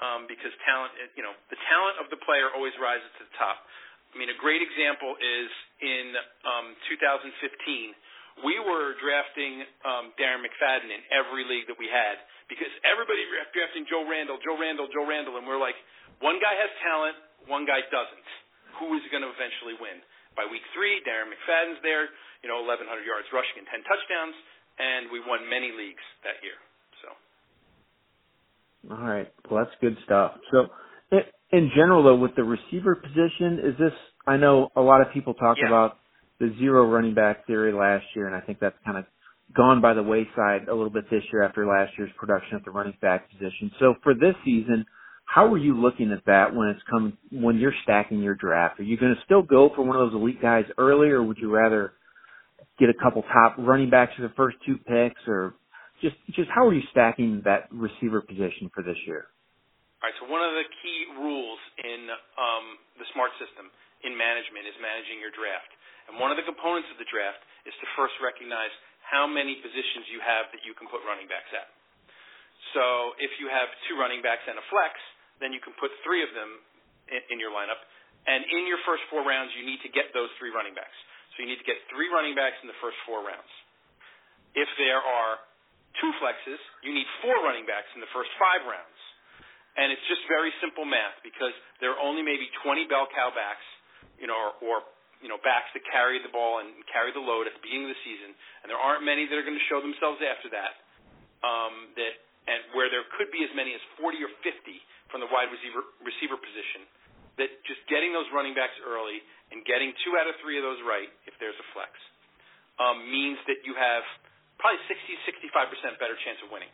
um, 0.04 0.20
because 0.28 0.52
talent 0.68 0.92
you 1.16 1.24
know 1.24 1.34
the 1.48 1.58
talent 1.70 1.96
of 2.02 2.06
the 2.12 2.20
player 2.22 2.52
always 2.52 2.74
rises 2.78 3.08
to 3.20 3.24
the 3.24 3.34
top. 3.40 3.64
I 4.10 4.18
mean, 4.18 4.26
a 4.26 4.38
great 4.42 4.58
example 4.58 5.14
is 5.22 5.50
in 5.78 6.18
um, 6.42 6.74
2015. 6.90 8.42
We 8.42 8.58
were 8.58 8.98
drafting 8.98 9.62
um, 9.86 10.10
Darren 10.18 10.42
McFadden 10.42 10.90
in 10.90 11.02
every 11.14 11.46
league 11.46 11.70
that 11.70 11.78
we 11.78 11.86
had 11.86 12.18
because 12.50 12.72
everybody 12.82 13.22
drafting 13.54 13.86
Joe 13.86 14.02
Randle, 14.02 14.42
Joe 14.42 14.58
Randle, 14.58 14.90
Joe 14.90 15.06
Randle, 15.06 15.38
and 15.38 15.46
we're 15.46 15.60
like, 15.62 15.78
one 16.18 16.42
guy 16.42 16.58
has 16.58 16.72
talent, 16.82 17.14
one 17.46 17.68
guy 17.68 17.86
doesn't. 17.94 18.28
Who 18.78 18.94
is 18.94 19.04
going 19.10 19.26
to 19.26 19.32
eventually 19.32 19.74
win? 19.80 19.98
By 20.38 20.46
week 20.46 20.62
three, 20.76 21.02
Darren 21.02 21.26
McFadden's 21.26 21.82
there, 21.82 22.06
you 22.44 22.48
know, 22.48 22.62
1,100 22.62 22.86
yards 23.02 23.26
rushing 23.34 23.58
and 23.58 23.68
10 23.68 23.82
touchdowns, 23.82 24.36
and 24.78 25.02
we 25.10 25.18
won 25.26 25.42
many 25.50 25.74
leagues 25.74 26.04
that 26.22 26.38
year. 26.46 26.56
So. 27.02 27.08
All 28.94 29.04
right. 29.04 29.28
Well, 29.50 29.64
that's 29.64 29.76
good 29.82 29.98
stuff. 30.06 30.38
So, 30.54 30.70
in 31.52 31.70
general, 31.74 32.02
though, 32.02 32.16
with 32.16 32.36
the 32.36 32.44
receiver 32.44 32.94
position, 32.94 33.58
is 33.64 33.74
this? 33.78 33.92
I 34.26 34.36
know 34.36 34.70
a 34.76 34.80
lot 34.80 35.00
of 35.00 35.12
people 35.12 35.34
talk 35.34 35.56
yeah. 35.60 35.68
about 35.68 35.98
the 36.38 36.54
zero 36.58 36.86
running 36.86 37.14
back 37.14 37.46
theory 37.46 37.72
last 37.72 38.04
year, 38.14 38.26
and 38.26 38.34
I 38.34 38.40
think 38.40 38.60
that's 38.60 38.76
kind 38.84 38.96
of 38.96 39.04
gone 39.56 39.80
by 39.80 39.94
the 39.94 40.02
wayside 40.02 40.68
a 40.68 40.74
little 40.74 40.90
bit 40.90 41.10
this 41.10 41.22
year 41.32 41.42
after 41.42 41.66
last 41.66 41.92
year's 41.98 42.10
production 42.16 42.56
at 42.56 42.64
the 42.64 42.70
running 42.70 42.94
back 43.02 43.28
position. 43.30 43.70
So 43.80 43.94
for 44.02 44.14
this 44.14 44.34
season, 44.44 44.86
how 45.30 45.46
are 45.46 45.62
you 45.62 45.78
looking 45.78 46.10
at 46.10 46.26
that 46.26 46.50
when 46.50 46.74
it's 46.74 46.82
come 46.90 47.14
when 47.30 47.62
you're 47.62 47.76
stacking 47.86 48.18
your 48.18 48.34
draft? 48.34 48.82
Are 48.82 48.88
you 48.88 48.98
going 48.98 49.14
to 49.14 49.22
still 49.22 49.46
go 49.46 49.70
for 49.70 49.86
one 49.86 49.94
of 49.94 50.10
those 50.10 50.18
elite 50.18 50.42
guys 50.42 50.66
early, 50.74 51.14
or 51.14 51.22
would 51.22 51.38
you 51.38 51.54
rather 51.54 51.94
get 52.82 52.90
a 52.90 52.98
couple 52.98 53.22
top 53.30 53.54
running 53.54 53.94
backs 53.94 54.10
for 54.18 54.26
the 54.26 54.34
first 54.34 54.58
two 54.66 54.74
picks, 54.90 55.22
or 55.30 55.54
just 56.02 56.18
just 56.34 56.50
how 56.50 56.66
are 56.66 56.74
you 56.74 56.82
stacking 56.90 57.46
that 57.46 57.70
receiver 57.70 58.18
position 58.18 58.74
for 58.74 58.82
this 58.82 58.98
year? 59.06 59.30
All 60.02 60.10
right. 60.10 60.16
So 60.18 60.26
one 60.26 60.42
of 60.42 60.50
the 60.50 60.66
key 60.82 60.98
rules 61.14 61.62
in 61.78 62.10
um, 62.10 62.66
the 62.98 63.06
smart 63.14 63.30
system 63.38 63.70
in 64.02 64.18
management 64.18 64.66
is 64.66 64.74
managing 64.82 65.22
your 65.22 65.30
draft, 65.30 65.70
and 66.10 66.18
one 66.18 66.34
of 66.34 66.42
the 66.42 66.46
components 66.48 66.90
of 66.90 66.98
the 66.98 67.06
draft 67.06 67.38
is 67.70 67.74
to 67.78 67.86
first 67.94 68.18
recognize 68.18 68.74
how 69.06 69.30
many 69.30 69.62
positions 69.62 70.10
you 70.10 70.18
have 70.26 70.50
that 70.50 70.66
you 70.66 70.74
can 70.74 70.90
put 70.90 71.06
running 71.06 71.30
backs 71.30 71.54
at. 71.54 71.70
So 72.74 73.14
if 73.22 73.30
you 73.38 73.46
have 73.46 73.70
two 73.86 73.94
running 73.94 74.26
backs 74.26 74.42
and 74.46 74.58
a 74.58 74.66
flex, 74.70 74.98
then 75.40 75.50
you 75.56 75.60
can 75.60 75.74
put 75.80 75.90
three 76.04 76.22
of 76.22 76.30
them 76.36 76.50
in, 77.08 77.36
in 77.36 77.36
your 77.42 77.50
lineup. 77.50 77.80
And 78.28 78.44
in 78.44 78.68
your 78.68 78.78
first 78.84 79.02
four 79.08 79.24
rounds, 79.24 79.50
you 79.56 79.64
need 79.64 79.80
to 79.82 79.90
get 79.90 80.12
those 80.12 80.28
three 80.36 80.52
running 80.52 80.76
backs. 80.76 80.94
So 81.34 81.42
you 81.42 81.48
need 81.48 81.60
to 81.60 81.68
get 81.68 81.80
three 81.88 82.12
running 82.12 82.36
backs 82.36 82.60
in 82.60 82.68
the 82.68 82.76
first 82.84 83.00
four 83.08 83.24
rounds. 83.24 83.48
If 84.52 84.68
there 84.76 85.00
are 85.00 85.40
two 85.98 86.12
flexes, 86.20 86.60
you 86.84 86.92
need 86.92 87.08
four 87.24 87.40
running 87.40 87.64
backs 87.64 87.88
in 87.96 88.04
the 88.04 88.10
first 88.12 88.28
five 88.36 88.62
rounds. 88.68 88.98
And 89.80 89.88
it's 89.88 90.04
just 90.10 90.20
very 90.28 90.52
simple 90.60 90.84
math 90.84 91.16
because 91.24 91.54
there 91.80 91.94
are 91.96 92.00
only 92.02 92.20
maybe 92.20 92.50
20 92.60 92.90
bell 92.90 93.08
cow 93.08 93.32
backs, 93.32 93.64
you 94.20 94.28
know, 94.28 94.36
or, 94.36 94.52
or 94.60 94.76
you 95.22 95.30
know, 95.30 95.40
backs 95.40 95.70
that 95.72 95.84
carry 95.88 96.20
the 96.20 96.32
ball 96.32 96.60
and 96.60 96.74
carry 96.90 97.14
the 97.14 97.22
load 97.22 97.46
at 97.46 97.54
the 97.56 97.62
beginning 97.62 97.88
of 97.88 97.92
the 97.92 98.02
season, 98.04 98.32
and 98.64 98.66
there 98.72 98.80
aren't 98.80 99.04
many 99.04 99.28
that 99.28 99.36
are 99.36 99.44
going 99.44 99.56
to 99.56 99.68
show 99.68 99.78
themselves 99.84 100.20
after 100.24 100.48
that. 100.52 100.80
Um, 101.44 101.92
that 101.96 102.12
and 102.48 102.72
where 102.72 102.88
there 102.88 103.04
could 103.16 103.28
be 103.28 103.44
as 103.44 103.52
many 103.52 103.76
as 103.76 103.82
40 104.00 104.16
or 104.24 104.32
50 104.40 104.48
from 105.10 105.20
the 105.22 105.30
wide 105.30 105.50
receiver 105.50 105.82
receiver 106.02 106.38
position. 106.38 106.86
That 107.38 107.50
just 107.64 107.80
getting 107.86 108.10
those 108.10 108.26
running 108.34 108.52
backs 108.52 108.74
early 108.82 109.22
and 109.54 109.62
getting 109.64 109.94
two 110.04 110.18
out 110.18 110.26
of 110.26 110.34
three 110.42 110.58
of 110.58 110.64
those 110.66 110.82
right, 110.84 111.08
if 111.24 111.34
there's 111.38 111.56
a 111.56 111.66
flex, 111.72 111.92
um, 112.76 113.00
means 113.06 113.38
that 113.46 113.62
you 113.64 113.72
have 113.78 114.02
probably 114.60 114.82
60, 114.90 115.50
65 115.50 115.72
percent 115.72 115.92
better 116.02 116.18
chance 116.26 116.38
of 116.44 116.52
winning. 116.52 116.70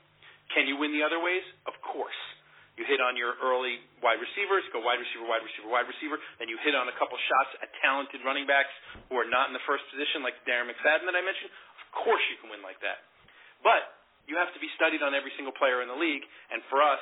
Can 0.55 0.71
you 0.71 0.79
win 0.79 0.95
the 0.95 1.03
other 1.03 1.19
ways? 1.19 1.43
Of 1.67 1.75
course. 1.83 2.17
You 2.77 2.85
hit 2.85 3.01
on 3.01 3.17
your 3.17 3.41
early 3.41 3.81
wide 4.05 4.21
receivers, 4.21 4.61
go 4.69 4.85
wide 4.85 5.01
receiver, 5.01 5.25
wide 5.25 5.41
receiver, 5.41 5.69
wide 5.73 5.89
receiver. 5.89 6.21
Then 6.37 6.53
you 6.53 6.61
hit 6.61 6.77
on 6.77 6.93
a 6.93 6.97
couple 7.01 7.17
shots 7.17 7.57
at 7.65 7.73
talented 7.81 8.21
running 8.21 8.45
backs 8.45 8.73
who 9.09 9.17
are 9.17 9.25
not 9.25 9.49
in 9.49 9.57
the 9.57 9.65
first 9.65 9.89
position, 9.89 10.21
like 10.21 10.37
Darren 10.45 10.69
McFadden 10.69 11.09
that 11.09 11.17
I 11.17 11.25
mentioned. 11.25 11.49
Of 11.49 12.05
course 12.05 12.21
you 12.29 12.37
can 12.37 12.53
win 12.53 12.61
like 12.61 12.77
that. 12.85 13.01
But 13.65 13.97
you 14.29 14.37
have 14.37 14.53
to 14.53 14.61
be 14.61 14.69
studied 14.77 15.01
on 15.01 15.17
every 15.17 15.33
single 15.41 15.57
player 15.57 15.81
in 15.81 15.89
the 15.89 15.97
league. 15.97 16.23
And 16.53 16.61
for 16.69 16.85
us, 16.85 17.01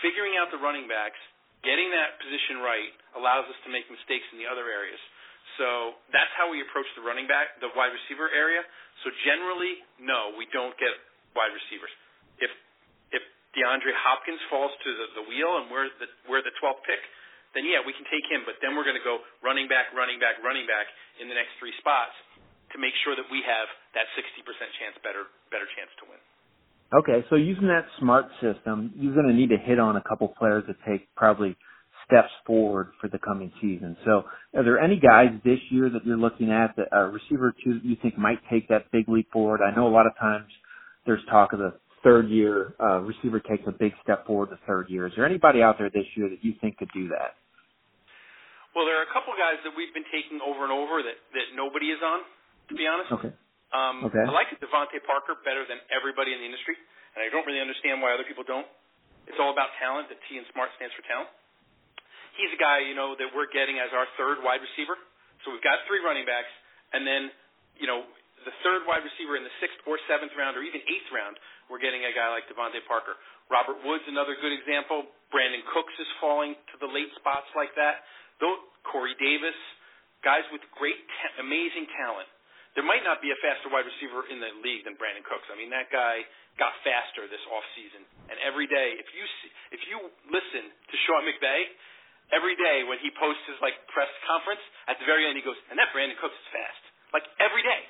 figuring 0.00 0.36
out 0.36 0.52
the 0.52 0.60
running 0.60 0.88
backs, 0.88 1.18
getting 1.64 1.88
that 1.92 2.20
position 2.20 2.60
right, 2.62 2.92
allows 3.16 3.48
us 3.48 3.58
to 3.64 3.68
make 3.72 3.88
mistakes 3.88 4.26
in 4.34 4.38
the 4.38 4.48
other 4.48 4.68
areas. 4.68 5.00
So 5.56 5.96
that's 6.12 6.30
how 6.36 6.52
we 6.52 6.60
approach 6.60 6.86
the 6.98 7.04
running 7.04 7.24
back, 7.30 7.56
the 7.64 7.72
wide 7.72 7.94
receiver 7.94 8.28
area. 8.28 8.60
So 9.04 9.14
generally, 9.24 9.80
no, 10.02 10.36
we 10.36 10.44
don't 10.52 10.74
get 10.76 10.92
wide 11.32 11.54
receivers. 11.54 11.92
If 12.42 12.52
if 13.14 13.22
DeAndre 13.56 13.94
Hopkins 13.96 14.42
falls 14.52 14.74
to 14.84 14.88
the, 14.90 15.06
the 15.22 15.24
wheel 15.30 15.62
and 15.62 15.72
we're 15.72 15.88
the 15.96 16.08
we're 16.28 16.44
the 16.44 16.52
12th 16.60 16.84
pick, 16.84 17.00
then 17.56 17.64
yeah, 17.64 17.80
we 17.80 17.96
can 17.96 18.04
take 18.12 18.26
him. 18.28 18.44
But 18.44 18.60
then 18.60 18.76
we're 18.76 18.84
going 18.84 19.00
to 19.00 19.06
go 19.06 19.24
running 19.40 19.70
back, 19.70 19.94
running 19.96 20.20
back, 20.20 20.36
running 20.44 20.68
back 20.68 20.90
in 21.22 21.30
the 21.30 21.36
next 21.36 21.56
three 21.56 21.72
spots 21.80 22.12
to 22.74 22.76
make 22.76 22.92
sure 23.06 23.16
that 23.16 23.28
we 23.32 23.40
have 23.46 23.68
that 23.96 24.10
60% 24.18 24.44
chance 24.76 24.98
better 25.00 25.30
better 25.48 25.68
chance 25.72 25.88
to 26.02 26.04
win. 26.04 26.20
Okay, 26.94 27.24
so 27.28 27.36
using 27.36 27.66
that 27.66 27.84
smart 27.98 28.26
system, 28.40 28.92
you're 28.96 29.14
going 29.14 29.26
to 29.26 29.34
need 29.34 29.50
to 29.50 29.58
hit 29.58 29.78
on 29.78 29.96
a 29.96 30.02
couple 30.02 30.28
players 30.28 30.64
that 30.68 30.76
take 30.88 31.12
probably 31.16 31.56
steps 32.06 32.30
forward 32.46 32.90
for 33.00 33.08
the 33.08 33.18
coming 33.18 33.50
season. 33.60 33.96
So, 34.04 34.22
are 34.54 34.62
there 34.62 34.78
any 34.78 34.96
guys 35.00 35.30
this 35.44 35.58
year 35.70 35.90
that 35.90 36.06
you're 36.06 36.16
looking 36.16 36.52
at 36.52 36.76
that 36.76 36.86
a 36.92 37.10
receiver 37.10 37.52
two 37.64 37.74
that 37.74 37.84
you 37.84 37.96
think 38.00 38.16
might 38.16 38.38
take 38.48 38.68
that 38.68 38.90
big 38.92 39.08
leap 39.08 39.30
forward? 39.32 39.60
I 39.62 39.74
know 39.74 39.88
a 39.88 39.90
lot 39.90 40.06
of 40.06 40.12
times 40.18 40.46
there's 41.06 41.20
talk 41.28 41.52
of 41.52 41.58
the 41.58 41.74
third 42.04 42.28
year 42.30 42.74
uh, 42.78 43.00
receiver 43.00 43.40
takes 43.40 43.64
a 43.66 43.72
big 43.72 43.92
step 44.04 44.24
forward 44.26 44.50
the 44.50 44.58
third 44.66 44.86
year. 44.88 45.08
Is 45.08 45.12
there 45.16 45.26
anybody 45.26 45.62
out 45.62 45.78
there 45.78 45.90
this 45.90 46.06
year 46.14 46.28
that 46.28 46.44
you 46.44 46.54
think 46.60 46.78
could 46.78 46.90
do 46.94 47.08
that? 47.08 47.34
Well, 48.76 48.86
there 48.86 49.00
are 49.00 49.02
a 49.02 49.12
couple 49.12 49.34
guys 49.34 49.58
that 49.64 49.74
we've 49.74 49.92
been 49.92 50.06
taking 50.14 50.38
over 50.38 50.62
and 50.62 50.72
over 50.72 51.02
that 51.02 51.18
that 51.34 51.56
nobody 51.56 51.86
is 51.86 51.98
on. 52.04 52.20
To 52.68 52.74
be 52.74 52.86
honest, 52.86 53.10
okay. 53.12 53.34
Um, 53.74 54.06
okay. 54.06 54.22
I 54.22 54.30
like 54.30 54.50
DeVante 54.54 54.98
Parker 55.02 55.38
better 55.42 55.66
than 55.66 55.82
everybody 55.90 56.30
in 56.30 56.38
the 56.38 56.48
industry, 56.48 56.78
and 57.16 57.24
I 57.24 57.28
don't 57.32 57.42
really 57.46 57.62
understand 57.62 57.98
why 57.98 58.14
other 58.14 58.26
people 58.26 58.46
don't. 58.46 58.66
It's 59.26 59.38
all 59.42 59.50
about 59.50 59.74
talent. 59.82 60.06
The 60.06 60.18
T 60.30 60.38
in 60.38 60.46
SMART 60.54 60.70
stands 60.78 60.94
for 60.94 61.02
talent. 61.10 61.30
He's 62.38 62.52
a 62.54 62.60
guy, 62.60 62.84
you 62.86 62.94
know, 62.94 63.16
that 63.18 63.32
we're 63.34 63.50
getting 63.50 63.80
as 63.82 63.90
our 63.90 64.06
third 64.14 64.44
wide 64.44 64.62
receiver. 64.62 64.94
So 65.42 65.50
we've 65.50 65.64
got 65.64 65.82
three 65.90 66.04
running 66.04 66.28
backs, 66.28 66.50
and 66.94 67.02
then, 67.02 67.32
you 67.80 67.88
know, 67.90 68.06
the 68.46 68.54
third 68.62 68.86
wide 68.86 69.02
receiver 69.02 69.34
in 69.34 69.42
the 69.42 69.50
sixth 69.58 69.82
or 69.90 69.98
seventh 70.06 70.30
round 70.38 70.54
or 70.54 70.62
even 70.62 70.78
eighth 70.86 71.10
round, 71.10 71.34
we're 71.66 71.82
getting 71.82 72.06
a 72.06 72.12
guy 72.14 72.30
like 72.30 72.46
DeVante 72.46 72.78
Parker. 72.86 73.18
Robert 73.50 73.82
Woods, 73.82 74.06
another 74.06 74.38
good 74.38 74.54
example. 74.54 75.10
Brandin 75.34 75.66
Cooks 75.74 75.94
is 75.98 76.06
falling 76.22 76.54
to 76.70 76.74
the 76.78 76.86
late 76.86 77.10
spots 77.18 77.50
like 77.58 77.74
that. 77.74 78.06
Though 78.38 78.54
Corey 78.86 79.18
Davis, 79.18 79.58
guys 80.22 80.46
with 80.54 80.62
great, 80.78 80.98
ta- 81.18 81.42
amazing 81.42 81.90
talent. 81.98 82.30
There 82.76 82.84
might 82.84 83.02
not 83.02 83.24
be 83.24 83.32
a 83.32 83.38
faster 83.40 83.72
wide 83.72 83.88
receiver 83.88 84.28
in 84.28 84.38
the 84.38 84.52
league 84.60 84.84
than 84.84 85.00
Brandin 85.00 85.24
Cooks. 85.24 85.48
I 85.48 85.56
mean, 85.56 85.72
that 85.72 85.88
guy 85.88 86.22
got 86.60 86.76
faster 86.84 87.24
this 87.26 87.42
off 87.48 87.64
season, 87.72 88.04
and 88.28 88.36
every 88.44 88.68
day, 88.68 89.00
if 89.00 89.08
you 89.16 89.24
see, 89.40 89.50
if 89.72 89.80
you 89.88 89.96
listen 90.28 90.68
to 90.68 90.94
Sean 91.08 91.24
McVay, 91.24 91.72
every 92.36 92.56
day 92.56 92.84
when 92.84 93.00
he 93.00 93.08
posts 93.16 93.44
his 93.48 93.56
like 93.64 93.76
press 93.88 94.12
conference, 94.28 94.60
at 94.86 95.00
the 95.00 95.08
very 95.08 95.24
end 95.24 95.40
he 95.40 95.44
goes, 95.44 95.56
"And 95.72 95.80
that 95.80 95.88
Brandin 95.96 96.20
Cooks 96.20 96.36
is 96.36 96.48
fast." 96.52 96.86
like 97.16 97.26
every 97.38 97.62
day. 97.62 97.82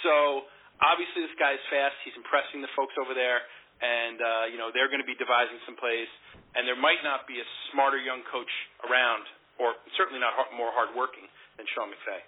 So 0.00 0.48
obviously 0.82 1.26
this 1.26 1.36
guy's 1.38 1.62
fast. 1.68 1.96
He's 2.06 2.16
impressing 2.18 2.64
the 2.64 2.72
folks 2.72 2.94
over 2.96 3.14
there, 3.14 3.44
and 3.84 4.16
uh, 4.18 4.44
you 4.48 4.58
know 4.58 4.72
they're 4.72 4.90
going 4.90 5.02
to 5.02 5.08
be 5.08 5.18
devising 5.20 5.58
some 5.66 5.78
plays. 5.78 6.08
And 6.56 6.68
there 6.68 6.78
might 6.78 7.00
not 7.00 7.24
be 7.28 7.40
a 7.40 7.46
smarter 7.72 8.00
young 8.00 8.24
coach 8.28 8.50
around, 8.88 9.24
or 9.60 9.76
certainly 9.96 10.20
not 10.20 10.36
more 10.56 10.72
hardworking 10.72 11.28
than 11.56 11.64
Sean 11.76 11.92
McVay. 11.92 12.20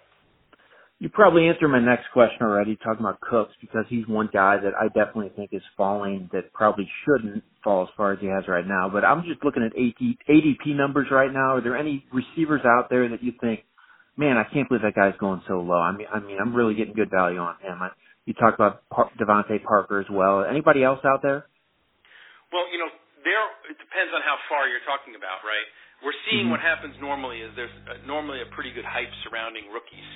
You 0.99 1.09
probably 1.09 1.47
answered 1.47 1.67
my 1.67 1.83
next 1.83 2.07
question 2.13 2.39
already, 2.41 2.77
talking 2.77 3.03
about 3.03 3.19
Cooks, 3.19 3.51
because 3.59 3.83
he's 3.89 4.07
one 4.07 4.29
guy 4.31 4.55
that 4.55 4.71
I 4.79 4.87
definitely 4.87 5.31
think 5.35 5.49
is 5.51 5.61
falling 5.75 6.29
that 6.31 6.53
probably 6.53 6.89
shouldn't 7.03 7.43
fall 7.63 7.83
as 7.83 7.89
far 7.97 8.13
as 8.13 8.19
he 8.21 8.27
has 8.27 8.47
right 8.47 8.65
now. 8.65 8.87
But 8.87 9.03
I'm 9.03 9.23
just 9.27 9.43
looking 9.43 9.63
at 9.63 9.75
ADP 9.75 10.71
numbers 10.71 11.07
right 11.11 11.31
now. 11.31 11.59
Are 11.59 11.61
there 11.61 11.75
any 11.75 12.05
receivers 12.13 12.61
out 12.63 12.87
there 12.89 13.09
that 13.09 13.21
you 13.21 13.33
think, 13.41 13.65
man, 14.15 14.37
I 14.37 14.47
can't 14.47 14.69
believe 14.69 14.83
that 14.83 14.95
guy's 14.95 15.19
going 15.19 15.43
so 15.49 15.59
low? 15.59 15.83
I 15.83 15.91
mean, 15.91 16.07
I 16.07 16.19
mean, 16.23 16.37
I'm 16.39 16.55
really 16.55 16.75
getting 16.75 16.95
good 16.95 17.11
value 17.11 17.39
on 17.39 17.55
him. 17.59 17.75
I, 17.81 17.89
you 18.23 18.33
talked 18.33 18.55
about 18.55 18.87
Par- 18.87 19.11
DeVante 19.19 19.61
Parker 19.67 19.99
as 19.99 20.07
well. 20.09 20.45
Anybody 20.47 20.81
else 20.81 21.03
out 21.03 21.19
there? 21.21 21.43
Well, 22.53 22.71
you 22.71 22.79
know, 22.79 22.87
there 23.27 23.43
it 23.67 23.75
depends 23.75 24.15
on 24.15 24.23
how 24.23 24.39
far 24.47 24.71
you're 24.71 24.85
talking 24.87 25.19
about, 25.19 25.43
right? 25.43 25.67
We're 26.07 26.15
seeing 26.31 26.47
mm-hmm. 26.47 26.55
what 26.55 26.63
happens 26.63 26.95
normally 27.03 27.43
is 27.43 27.51
there's 27.59 27.73
uh, 27.83 27.99
normally 28.07 28.39
a 28.39 28.47
pretty 28.55 28.71
good 28.71 28.87
hype 28.87 29.11
surrounding 29.27 29.67
rookies 29.75 30.07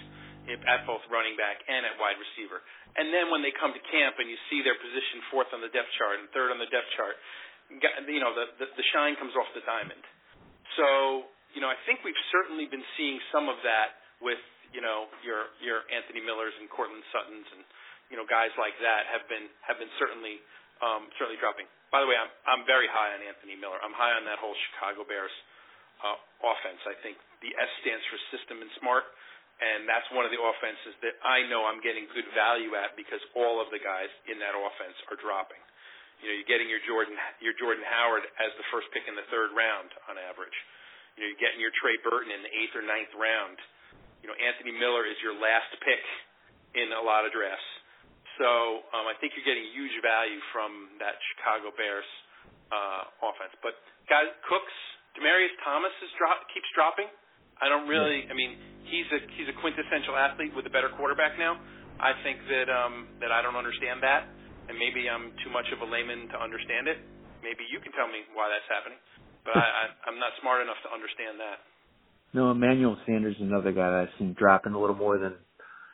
at 0.48 0.88
both 0.88 1.04
running 1.12 1.36
back 1.36 1.62
and 1.68 1.86
at 1.86 2.00
wide 2.00 2.18
receiver. 2.18 2.64
And 2.98 3.14
then 3.14 3.30
when 3.30 3.46
they 3.46 3.54
come 3.54 3.76
to 3.76 3.84
camp 3.92 4.18
and 4.18 4.26
you 4.32 4.40
see 4.50 4.66
their 4.66 4.78
position 4.80 5.22
fourth 5.30 5.52
on 5.54 5.62
the 5.62 5.70
depth 5.70 5.92
chart 6.00 6.18
and 6.18 6.26
third 6.34 6.50
on 6.50 6.58
the 6.58 6.70
depth 6.72 6.90
chart, 6.98 7.20
you 7.70 8.22
know 8.22 8.34
the 8.34 8.50
the, 8.58 8.68
the 8.74 8.86
shine 8.96 9.14
comes 9.22 9.36
off 9.38 9.46
the 9.54 9.62
diamond. 9.62 10.02
So 10.74 11.30
you 11.54 11.62
know 11.62 11.70
I 11.70 11.78
think 11.86 12.02
we've 12.02 12.18
certainly 12.34 12.66
been 12.66 12.84
seeing 12.98 13.22
some 13.30 13.46
of 13.46 13.62
that 13.62 14.02
with 14.26 14.42
you 14.74 14.82
know 14.82 15.06
your 15.22 15.54
your 15.62 15.86
Anthony 15.94 16.22
Millers 16.26 16.56
and 16.58 16.66
Courtland 16.70 17.06
Suttons 17.14 17.46
and 17.54 17.62
you 18.10 18.18
know 18.18 18.26
guys 18.26 18.50
like 18.58 18.74
that 18.82 19.06
have 19.14 19.30
been 19.30 19.46
have 19.70 19.78
been 19.78 19.92
certainly 20.02 20.42
um, 20.82 21.14
certainly 21.22 21.38
dropping. 21.38 21.70
By 21.94 22.02
the 22.02 22.10
way, 22.10 22.18
I'm 22.18 22.32
I'm 22.50 22.64
very 22.66 22.90
high 22.90 23.14
on 23.14 23.22
Anthony 23.22 23.54
Miller. 23.54 23.78
I'm 23.86 23.94
high 23.94 24.18
on 24.18 24.26
that 24.26 24.42
whole 24.42 24.58
Chicago 24.74 25.06
Bears 25.06 25.34
uh, 26.02 26.18
offense. 26.42 26.82
I 26.90 26.98
think 27.06 27.22
the 27.46 27.54
S 27.54 27.72
stands 27.86 28.02
for 28.10 28.18
system 28.34 28.66
and 28.66 28.72
smart 28.82 29.06
and 29.60 29.84
that's 29.84 30.08
one 30.16 30.24
of 30.24 30.32
the 30.32 30.40
offenses 30.40 30.96
that 31.04 31.20
I 31.20 31.44
know 31.52 31.68
I'm 31.68 31.84
getting 31.84 32.08
good 32.16 32.28
value 32.32 32.80
at 32.80 32.96
because 32.96 33.20
all 33.36 33.60
of 33.60 33.68
the 33.76 33.80
guys 33.84 34.08
in 34.32 34.40
that 34.40 34.56
offense 34.56 34.96
are 35.12 35.20
dropping. 35.20 35.60
You 36.24 36.32
know, 36.32 36.36
you're 36.36 36.52
getting 36.52 36.68
your 36.72 36.84
Jordan 36.84 37.16
your 37.44 37.56
Jordan 37.56 37.84
Howard 37.84 38.24
as 38.40 38.52
the 38.60 38.68
first 38.72 38.88
pick 38.96 39.08
in 39.08 39.16
the 39.16 39.28
third 39.32 39.52
round 39.56 39.92
on 40.08 40.20
average. 40.20 40.56
You 41.16 41.24
know, 41.24 41.28
you're 41.32 41.44
getting 41.44 41.60
your 41.60 41.76
Trey 41.80 42.00
Burton 42.00 42.32
in 42.32 42.40
the 42.44 42.52
eighth 42.52 42.76
or 42.76 42.84
ninth 42.84 43.12
round. 43.16 43.60
You 44.24 44.28
know, 44.32 44.36
Anthony 44.36 44.76
Miller 44.76 45.08
is 45.08 45.16
your 45.24 45.36
last 45.36 45.72
pick 45.80 46.04
in 46.76 46.92
a 46.92 47.04
lot 47.04 47.24
of 47.24 47.32
drafts. 47.32 47.68
So 48.40 48.84
um, 48.96 49.08
I 49.08 49.16
think 49.20 49.36
you're 49.36 49.48
getting 49.48 49.68
huge 49.76 49.96
value 50.00 50.40
from 50.56 50.96
that 51.04 51.20
Chicago 51.36 51.76
Bears 51.76 52.08
uh, 52.72 53.28
offense. 53.32 53.52
But 53.60 53.76
guys, 54.08 54.32
Cooks, 54.48 54.76
Demaryius 55.20 55.56
Thomas 55.64 55.92
is 56.00 56.12
drop 56.16 56.48
keeps 56.52 56.68
dropping. 56.72 57.12
I 57.60 57.68
don't 57.68 57.92
really. 57.92 58.24
I 58.32 58.34
mean, 58.36 58.56
he's 58.90 59.10
a 59.14 59.20
he's 59.38 59.50
a 59.50 59.56
quintessential 59.62 60.18
athlete 60.18 60.52
with 60.58 60.66
a 60.66 60.74
better 60.74 60.90
quarterback 60.98 61.38
now. 61.38 61.58
I 62.02 62.16
think 62.26 62.42
that 62.50 62.68
um, 62.68 63.08
that 63.22 63.32
I 63.32 63.42
don't 63.46 63.56
understand 63.56 64.02
that, 64.04 64.28
and 64.68 64.76
maybe 64.76 65.08
I'm 65.08 65.32
too 65.46 65.52
much 65.54 65.70
of 65.72 65.80
a 65.80 65.88
layman 65.88 66.28
to 66.34 66.38
understand 66.42 66.90
it. 66.90 67.00
Maybe 67.46 67.64
you 67.72 67.80
can 67.80 67.96
tell 67.96 68.10
me 68.10 68.26
why 68.36 68.52
that's 68.52 68.68
happening, 68.68 69.00
but 69.48 69.56
I, 69.56 69.64
I, 69.64 69.84
I'm 70.12 70.20
not 70.20 70.36
smart 70.44 70.60
enough 70.60 70.80
to 70.84 70.92
understand 70.92 71.40
that. 71.40 71.64
No, 72.36 72.52
Emmanuel 72.52 72.98
Sanders 73.08 73.36
is 73.40 73.42
another 73.42 73.72
guy 73.72 73.90
that 73.90 74.00
I've 74.06 74.16
seen 74.20 74.36
dropping 74.38 74.74
a 74.74 74.80
little 74.80 74.96
more 74.96 75.18
than 75.18 75.34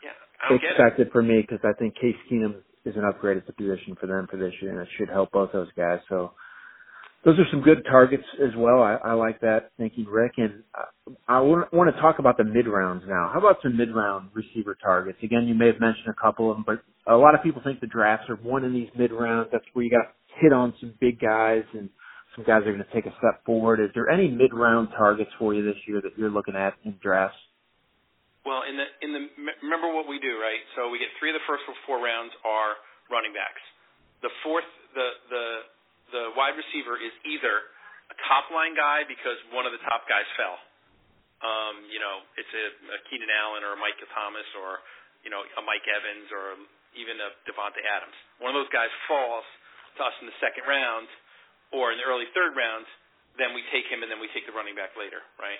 yeah, 0.04 0.58
expected 0.58 1.10
for 1.12 1.22
me 1.22 1.42
because 1.42 1.64
I 1.64 1.74
think 1.78 1.96
Case 1.96 2.18
Keenum 2.30 2.66
is 2.84 2.96
an 2.96 3.06
upgrade 3.06 3.38
at 3.38 3.48
the 3.48 3.54
position 3.54 3.96
for 4.00 4.08
them 4.08 4.28
for 4.30 4.38
this 4.38 4.54
year, 4.62 4.72
and 4.72 4.82
it 4.82 4.90
should 4.98 5.10
help 5.10 5.32
both 5.32 5.52
those 5.54 5.72
guys. 5.78 6.00
So 6.10 6.34
those 7.26 7.40
are 7.40 7.48
some 7.50 7.62
good 7.62 7.84
targets 7.90 8.24
as 8.42 8.56
well. 8.56 8.84
I, 8.84 8.98
I 9.04 9.14
like 9.14 9.42
that 9.42 9.72
thinking, 9.78 10.06
Rick. 10.06 10.34
And 10.38 10.62
uh, 10.78 11.12
I, 11.28 11.38
I 11.38 11.42
want, 11.42 11.74
want 11.74 11.94
to 11.94 12.00
talk 12.00 12.20
about 12.20 12.38
the 12.38 12.44
mid 12.44 12.68
rounds 12.68 13.04
now. 13.08 13.32
How 13.34 13.40
about 13.40 13.58
some 13.64 13.76
mid 13.76 13.94
round 13.94 14.30
receiver 14.34 14.78
targets? 14.82 15.18
Again, 15.24 15.48
you 15.48 15.56
may 15.56 15.66
have 15.68 15.80
mentioned 15.80 16.08
a 16.08 16.22
couple 16.22 16.52
of 16.52 16.58
them, 16.58 16.66
but 16.66 16.84
a 17.12 17.18
lot 17.18 17.34
of 17.34 17.42
people 17.42 17.62
think 17.66 17.82
the 17.82 17.88
drafts 17.88 18.30
are 18.30 18.36
one 18.36 18.64
in 18.64 18.74
these 18.74 18.90
mid 18.96 19.12
rounds. 19.12 19.50
That's 19.52 19.66
where 19.74 19.84
you 19.84 19.90
got 19.90 20.04
to 20.04 20.14
hit 20.40 20.54
on 20.54 20.74
some 20.80 20.94
big 21.02 21.20
guys 21.20 21.64
and 21.74 21.90
some 22.36 22.46
guys 22.46 22.62
are 22.62 22.74
going 22.76 22.86
to 22.86 22.94
take 22.94 23.08
a 23.08 23.16
step 23.18 23.44
forward. 23.44 23.80
Is 23.80 23.90
there 23.96 24.10
any 24.10 24.30
mid 24.30 24.54
round 24.54 24.90
targets 24.96 25.32
for 25.40 25.54
you 25.54 25.66
this 25.66 25.82
year 25.88 26.02
that 26.02 26.14
you're 26.18 26.30
looking 26.30 26.56
at 26.56 26.76
in 26.86 26.94
drafts? 27.02 27.38
Well, 28.46 28.62
in 28.70 28.78
the 28.78 28.86
in 29.02 29.10
the 29.10 29.24
remember 29.66 29.90
what 29.90 30.06
we 30.06 30.22
do, 30.22 30.38
right? 30.38 30.62
So 30.78 30.94
we 30.94 31.02
get 31.02 31.10
three 31.18 31.34
of 31.34 31.38
the 31.42 31.46
first 31.50 31.66
four 31.90 31.98
rounds 31.98 32.30
are 32.46 32.78
running 33.10 33.34
backs. 33.34 33.64
The 34.22 34.30
fourth, 34.46 34.70
the 34.94 35.08
the 35.34 35.46
the 36.16 36.32
wide 36.40 36.56
receiver 36.56 36.96
is 36.96 37.12
either 37.28 37.76
a 38.08 38.16
top 38.32 38.48
line 38.56 38.72
guy 38.72 39.04
because 39.04 39.36
one 39.52 39.68
of 39.68 39.76
the 39.76 39.84
top 39.84 40.08
guys 40.08 40.24
fell. 40.40 40.56
Um, 41.44 41.84
you 41.92 42.00
know, 42.00 42.24
it's 42.40 42.54
a, 42.56 42.66
a 42.96 43.00
Keenan 43.12 43.28
Allen 43.28 43.68
or 43.68 43.76
a 43.76 43.80
Michael 43.80 44.08
Thomas 44.16 44.48
or 44.56 44.80
you 45.28 45.30
know 45.30 45.44
a 45.44 45.64
Mike 45.68 45.84
Evans 45.84 46.32
or 46.32 46.56
even 46.96 47.20
a 47.20 47.36
Davante 47.44 47.84
Adams. 47.84 48.16
One 48.40 48.56
of 48.56 48.58
those 48.58 48.72
guys 48.72 48.88
falls 49.12 49.44
to 50.00 50.02
us 50.08 50.16
in 50.24 50.32
the 50.32 50.38
second 50.40 50.64
round 50.64 51.12
or 51.76 51.92
in 51.92 52.00
the 52.00 52.08
early 52.08 52.32
third 52.32 52.56
round. 52.56 52.88
Then 53.36 53.52
we 53.52 53.68
take 53.76 53.84
him 53.92 54.00
and 54.00 54.08
then 54.08 54.24
we 54.24 54.32
take 54.32 54.48
the 54.48 54.56
running 54.56 54.80
back 54.80 54.96
later, 54.96 55.20
right? 55.36 55.60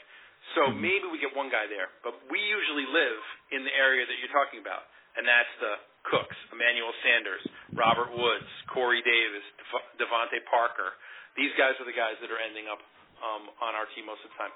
So 0.56 0.72
mm-hmm. 0.72 0.80
maybe 0.80 1.06
we 1.12 1.20
get 1.20 1.36
one 1.36 1.52
guy 1.52 1.68
there, 1.68 1.92
but 2.08 2.16
we 2.32 2.40
usually 2.40 2.88
live 2.88 3.20
in 3.52 3.68
the 3.68 3.74
area 3.76 4.08
that 4.08 4.16
you're 4.22 4.32
talking 4.32 4.64
about, 4.64 4.88
and 5.16 5.24
that's 5.24 5.54
the 5.64 5.74
Cooks, 6.12 6.38
Emmanuel 6.54 6.94
Sanders, 7.02 7.44
Robert 7.74 8.14
Woods, 8.14 8.50
Corey 8.70 9.02
Davis, 9.02 9.46
DeVante 9.98 10.38
Parker. 10.46 10.94
These 11.34 11.52
guys 11.58 11.74
are 11.82 11.88
the 11.88 11.98
guys 11.98 12.16
that 12.22 12.30
are 12.30 12.40
ending 12.40 12.70
up 12.70 12.80
um, 13.20 13.50
on 13.64 13.74
our 13.74 13.90
team 13.98 14.06
most 14.06 14.22
of 14.22 14.30
the 14.30 14.38
time. 14.38 14.54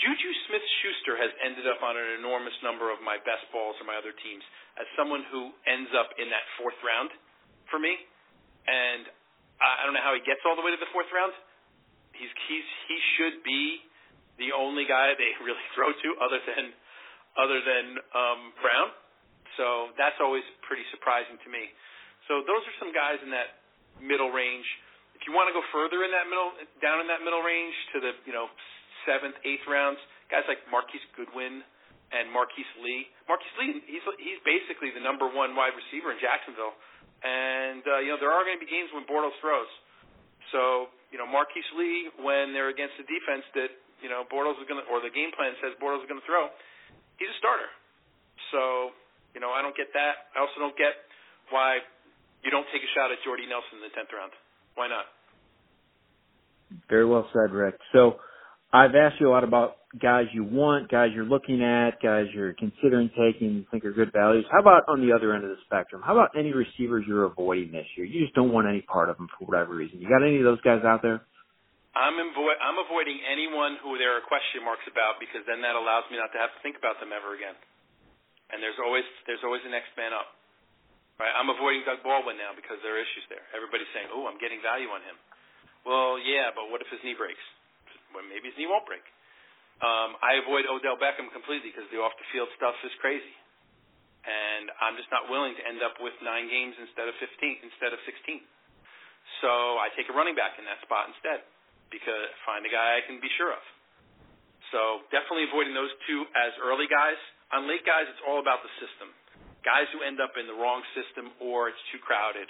Juju 0.00 0.30
Smith 0.48 0.64
Schuster 0.80 1.14
has 1.20 1.30
ended 1.44 1.68
up 1.68 1.84
on 1.84 1.94
an 1.94 2.18
enormous 2.18 2.56
number 2.64 2.88
of 2.88 2.98
my 3.04 3.20
best 3.22 3.44
balls 3.52 3.76
or 3.78 3.84
my 3.84 3.96
other 3.96 4.12
teams 4.24 4.42
as 4.80 4.88
someone 4.96 5.22
who 5.28 5.52
ends 5.68 5.92
up 5.92 6.16
in 6.16 6.32
that 6.32 6.44
fourth 6.56 6.76
round 6.80 7.12
for 7.68 7.78
me. 7.78 7.92
And 8.66 9.06
I 9.60 9.86
don't 9.86 9.94
know 9.94 10.02
how 10.02 10.16
he 10.16 10.22
gets 10.24 10.42
all 10.42 10.56
the 10.58 10.64
way 10.64 10.72
to 10.72 10.80
the 10.80 10.90
fourth 10.90 11.10
round. 11.12 11.30
He's 12.16 12.32
he's 12.50 12.68
he 12.88 12.98
should 13.16 13.36
be 13.46 13.84
the 14.42 14.50
only 14.56 14.88
guy 14.88 15.14
they 15.14 15.32
really 15.46 15.66
throw 15.76 15.92
to 15.92 16.08
other 16.18 16.40
than 16.40 16.64
other 17.38 17.60
than 17.62 17.84
um, 18.12 18.40
Brown. 18.58 18.88
So 19.56 19.92
that's 20.00 20.16
always 20.22 20.44
pretty 20.64 20.84
surprising 20.94 21.36
to 21.44 21.48
me. 21.52 21.68
So 22.30 22.40
those 22.46 22.62
are 22.64 22.76
some 22.80 22.92
guys 22.94 23.20
in 23.20 23.30
that 23.34 23.60
middle 24.00 24.32
range. 24.32 24.64
If 25.18 25.28
you 25.28 25.36
want 25.36 25.50
to 25.50 25.54
go 25.54 25.62
further 25.70 26.02
in 26.02 26.10
that 26.14 26.26
middle, 26.26 26.54
down 26.80 27.02
in 27.02 27.06
that 27.10 27.20
middle 27.22 27.44
range 27.44 27.74
to 27.94 27.96
the 28.00 28.12
you 28.24 28.34
know 28.34 28.48
seventh, 29.04 29.36
eighth 29.44 29.66
rounds, 29.68 29.98
guys 30.30 30.46
like 30.48 30.62
Marquise 30.70 31.04
Goodwin 31.18 31.62
and 32.12 32.28
Marquise 32.28 32.68
Lee. 32.80 33.08
Marquise 33.26 33.56
Lee, 33.60 33.80
he's 33.88 34.04
he's 34.20 34.40
basically 34.44 34.92
the 34.92 35.02
number 35.02 35.28
one 35.28 35.56
wide 35.56 35.74
receiver 35.76 36.12
in 36.12 36.18
Jacksonville, 36.20 36.76
and 37.24 37.82
uh, 37.84 38.00
you 38.00 38.12
know 38.14 38.18
there 38.20 38.32
are 38.32 38.44
going 38.44 38.56
to 38.56 38.62
be 38.62 38.70
games 38.70 38.92
when 38.92 39.04
Bortles 39.08 39.34
throws. 39.40 39.68
So 40.52 40.92
you 41.10 41.18
know 41.18 41.28
Marquise 41.28 41.68
Lee, 41.76 42.12
when 42.20 42.52
they're 42.52 42.72
against 42.72 42.96
the 43.00 43.06
defense 43.08 43.44
that 43.56 43.70
you 44.04 44.08
know 44.12 44.24
Bortles 44.28 44.60
is 44.60 44.66
going 44.68 44.80
to, 44.80 44.86
or 44.92 45.00
the 45.00 45.12
game 45.12 45.32
plan 45.34 45.56
says 45.60 45.74
Bortles 45.80 46.04
is 46.04 46.08
going 46.08 46.20
to 46.20 46.28
throw, 46.28 46.52
he's 47.16 47.30
a 47.30 47.38
starter. 47.40 47.70
So 48.52 48.92
you 49.34 49.40
know, 49.40 49.50
I 49.50 49.62
don't 49.62 49.76
get 49.76 49.92
that. 49.92 50.32
I 50.36 50.40
also 50.40 50.60
don't 50.60 50.76
get 50.76 50.92
why 51.50 51.80
you 52.44 52.50
don't 52.50 52.66
take 52.72 52.82
a 52.82 52.90
shot 52.96 53.12
at 53.12 53.18
Jordy 53.24 53.46
Nelson 53.48 53.80
in 53.80 53.84
the 53.88 53.92
tenth 53.94 54.12
round. 54.12 54.32
Why 54.74 54.88
not? 54.88 55.06
Very 56.88 57.04
well 57.04 57.28
said, 57.32 57.52
Rick. 57.52 57.76
So 57.92 58.16
I've 58.72 58.96
asked 58.96 59.20
you 59.20 59.28
a 59.28 59.32
lot 59.32 59.44
about 59.44 59.76
guys 60.00 60.32
you 60.32 60.44
want, 60.44 60.88
guys 60.88 61.12
you're 61.12 61.28
looking 61.28 61.60
at, 61.60 62.00
guys 62.00 62.32
you're 62.32 62.56
considering 62.56 63.12
taking, 63.12 63.60
you 63.60 63.64
think 63.68 63.84
are 63.84 63.92
good 63.92 64.12
values. 64.12 64.48
How 64.48 64.60
about 64.60 64.88
on 64.88 65.04
the 65.04 65.12
other 65.12 65.36
end 65.36 65.44
of 65.44 65.52
the 65.52 65.60
spectrum? 65.68 66.00
How 66.00 66.16
about 66.16 66.32
any 66.32 66.52
receivers 66.52 67.04
you're 67.06 67.28
avoiding 67.28 67.72
this 67.72 67.84
year? 67.96 68.08
You 68.08 68.24
just 68.24 68.32
don't 68.32 68.52
want 68.52 68.66
any 68.66 68.80
part 68.80 69.12
of 69.12 69.20
them 69.20 69.28
for 69.36 69.44
whatever 69.44 69.76
reason. 69.76 70.00
You 70.00 70.08
got 70.08 70.24
any 70.24 70.40
of 70.40 70.44
those 70.48 70.60
guys 70.64 70.80
out 70.84 71.04
there? 71.04 71.20
I'm, 71.92 72.16
avo- 72.16 72.60
I'm 72.64 72.80
avoiding 72.80 73.20
anyone 73.28 73.76
who 73.84 74.00
there 74.00 74.16
are 74.16 74.24
question 74.24 74.64
marks 74.64 74.88
about 74.88 75.20
because 75.20 75.44
then 75.44 75.60
that 75.60 75.76
allows 75.76 76.08
me 76.08 76.16
not 76.16 76.32
to 76.32 76.40
have 76.40 76.48
to 76.56 76.60
think 76.64 76.80
about 76.80 76.96
them 76.96 77.12
ever 77.12 77.36
again 77.36 77.52
and 78.52 78.60
there's 78.60 78.78
always 78.78 79.04
there's 79.24 79.42
always 79.42 79.64
the 79.64 79.72
next 79.72 79.92
man 79.96 80.12
up. 80.12 80.36
Right? 81.20 81.32
I'm 81.32 81.48
avoiding 81.52 81.84
Doug 81.84 82.00
Baldwin 82.04 82.40
now 82.40 82.56
because 82.56 82.80
there 82.80 82.96
are 82.96 83.02
issues 83.02 83.26
there. 83.28 83.44
Everybody's 83.56 83.88
saying, 83.96 84.08
"Oh, 84.12 84.28
I'm 84.28 84.40
getting 84.40 84.60
value 84.60 84.88
on 84.92 85.00
him." 85.04 85.16
Well, 85.82 86.20
yeah, 86.20 86.54
but 86.54 86.70
what 86.70 86.78
if 86.80 86.88
his 86.92 87.02
knee 87.02 87.18
breaks? 87.18 87.42
Well, 88.14 88.22
maybe 88.28 88.52
his 88.52 88.56
knee 88.60 88.70
won't 88.70 88.86
break. 88.86 89.02
Um, 89.82 90.14
I 90.22 90.38
avoid 90.38 90.68
Odell 90.70 90.94
Beckham 90.94 91.26
completely 91.34 91.74
because 91.74 91.90
the 91.90 91.98
off 91.98 92.14
the 92.14 92.28
field 92.30 92.46
stuff 92.54 92.78
is 92.86 92.94
crazy, 93.02 93.34
and 94.22 94.70
I'm 94.78 94.94
just 94.94 95.10
not 95.10 95.26
willing 95.26 95.58
to 95.58 95.64
end 95.66 95.82
up 95.82 95.98
with 95.98 96.14
nine 96.22 96.46
games 96.46 96.78
instead 96.78 97.10
of 97.10 97.18
15 97.18 97.66
instead 97.66 97.90
of 97.90 97.98
16. 98.06 98.46
So 99.42 99.50
I 99.82 99.90
take 99.98 100.06
a 100.06 100.14
running 100.14 100.38
back 100.38 100.54
in 100.60 100.64
that 100.70 100.78
spot 100.86 101.10
instead 101.10 101.42
because 101.90 102.30
find 102.46 102.62
a 102.62 102.70
guy 102.70 102.98
I 102.98 103.02
can 103.06 103.18
be 103.18 103.30
sure 103.34 103.50
of. 103.50 103.64
So 104.70 105.04
definitely 105.10 105.50
avoiding 105.50 105.74
those 105.74 105.92
two 106.06 106.24
as 106.32 106.54
early 106.62 106.86
guys. 106.86 107.18
On 107.52 107.68
late 107.68 107.84
guys, 107.84 108.08
it's 108.08 108.24
all 108.24 108.40
about 108.40 108.64
the 108.64 108.72
system. 108.80 109.12
Guys 109.62 109.86
who 109.92 110.02
end 110.02 110.18
up 110.18 110.34
in 110.40 110.48
the 110.48 110.56
wrong 110.56 110.82
system 110.96 111.30
or 111.38 111.68
it's 111.68 111.84
too 111.92 112.00
crowded. 112.02 112.48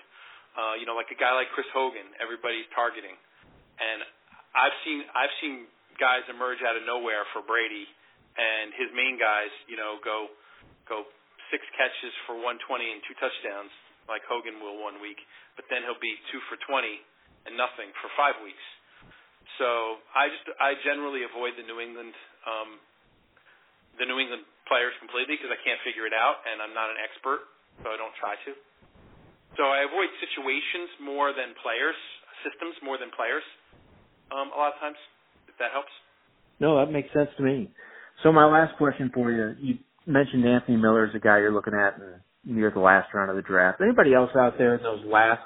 Uh, 0.55 0.79
you 0.79 0.87
know, 0.87 0.95
like 0.97 1.11
a 1.11 1.19
guy 1.19 1.33
like 1.35 1.51
Chris 1.53 1.69
Hogan, 1.73 2.07
everybody's 2.21 2.69
targeting, 2.77 3.17
and 3.81 4.05
I've 4.53 4.77
seen 4.85 5.01
I've 5.17 5.33
seen 5.41 5.65
guys 5.97 6.29
emerge 6.29 6.61
out 6.61 6.77
of 6.77 6.85
nowhere 6.85 7.25
for 7.33 7.41
Brady, 7.41 7.89
and 8.37 8.69
his 8.77 8.93
main 8.93 9.17
guys, 9.17 9.49
you 9.65 9.81
know, 9.81 9.97
go 10.05 10.29
go 10.85 11.09
six 11.49 11.65
catches 11.73 12.13
for 12.29 12.37
120 12.37 12.85
and 12.85 13.01
two 13.09 13.17
touchdowns, 13.17 13.73
like 14.13 14.21
Hogan 14.29 14.61
will 14.61 14.77
one 14.77 15.01
week, 15.01 15.21
but 15.57 15.65
then 15.73 15.89
he'll 15.89 16.01
be 16.05 16.21
two 16.29 16.41
for 16.53 16.61
20 16.69 17.01
and 17.49 17.57
nothing 17.57 17.89
for 18.05 18.13
five 18.13 18.37
weeks. 18.45 18.65
So 19.57 20.01
I 20.13 20.29
just 20.29 20.45
I 20.61 20.77
generally 20.85 21.25
avoid 21.25 21.57
the 21.57 21.65
New 21.65 21.81
England 21.81 22.13
um, 22.45 22.77
the 23.99 24.07
New 24.07 24.19
England 24.21 24.45
players 24.69 24.95
completely 25.01 25.37
because 25.37 25.53
I 25.53 25.61
can't 25.61 25.81
figure 25.85 26.09
it 26.09 26.17
out 26.17 26.45
and 26.49 26.63
I'm 26.63 26.73
not 26.73 26.89
an 26.89 26.99
expert, 27.01 27.45
so 27.85 27.93
I 27.93 27.97
don't 28.01 28.15
try 28.17 28.37
to. 28.49 28.51
So 29.57 29.69
I 29.69 29.85
avoid 29.85 30.09
situations 30.23 30.89
more 31.03 31.37
than 31.37 31.53
players, 31.61 31.99
systems 32.41 32.77
more 32.81 32.97
than 32.97 33.13
players. 33.13 33.45
Um, 34.33 34.49
a 34.49 34.57
lot 34.57 34.73
of 34.73 34.81
times, 34.81 34.97
if 35.45 35.57
that 35.61 35.77
helps. 35.77 35.93
No, 36.57 36.81
that 36.81 36.89
makes 36.89 37.13
sense 37.13 37.29
to 37.37 37.43
me. 37.45 37.69
So 38.25 38.33
my 38.33 38.49
last 38.49 38.77
question 38.81 39.11
for 39.13 39.29
you, 39.29 39.53
you 39.61 39.75
mentioned 40.07 40.47
Anthony 40.47 40.77
Miller 40.77 41.05
as 41.05 41.15
a 41.15 41.21
guy 41.21 41.39
you're 41.39 41.53
looking 41.53 41.75
at 41.75 42.01
near 42.45 42.71
the 42.71 42.81
last 42.81 43.13
round 43.13 43.31
of 43.31 43.37
the 43.37 43.43
draft. 43.43 43.81
Anybody 43.81 44.15
else 44.15 44.31
out 44.37 44.57
there 44.57 44.75
in 44.77 44.83
those 44.83 45.05
last 45.05 45.43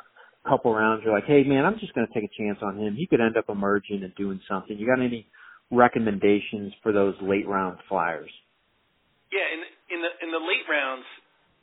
couple 0.47 0.73
rounds 0.75 1.03
you're 1.05 1.13
like, 1.13 1.27
hey 1.27 1.43
man, 1.43 1.65
I'm 1.65 1.79
just 1.79 1.95
going 1.95 2.07
to 2.07 2.15
take 2.15 2.31
a 2.31 2.43
chance 2.43 2.59
on 2.63 2.79
him. 2.79 2.95
He 2.95 3.07
could 3.07 3.21
end 3.21 3.37
up 3.37 3.47
emerging 3.49 4.05
and 4.05 4.15
doing 4.15 4.41
something. 4.49 4.79
You 4.79 4.87
got 4.87 5.03
any 5.03 5.27
recommendations 5.71 6.73
for 6.83 6.93
those 6.93 7.15
late 7.23 7.47
round 7.47 7.79
flyers? 7.89 8.31
Yeah, 9.33 9.47
in 9.51 9.61
in 9.91 9.99
the 10.03 10.13
in 10.23 10.31
the 10.31 10.43
late 10.43 10.67
rounds, 10.71 11.07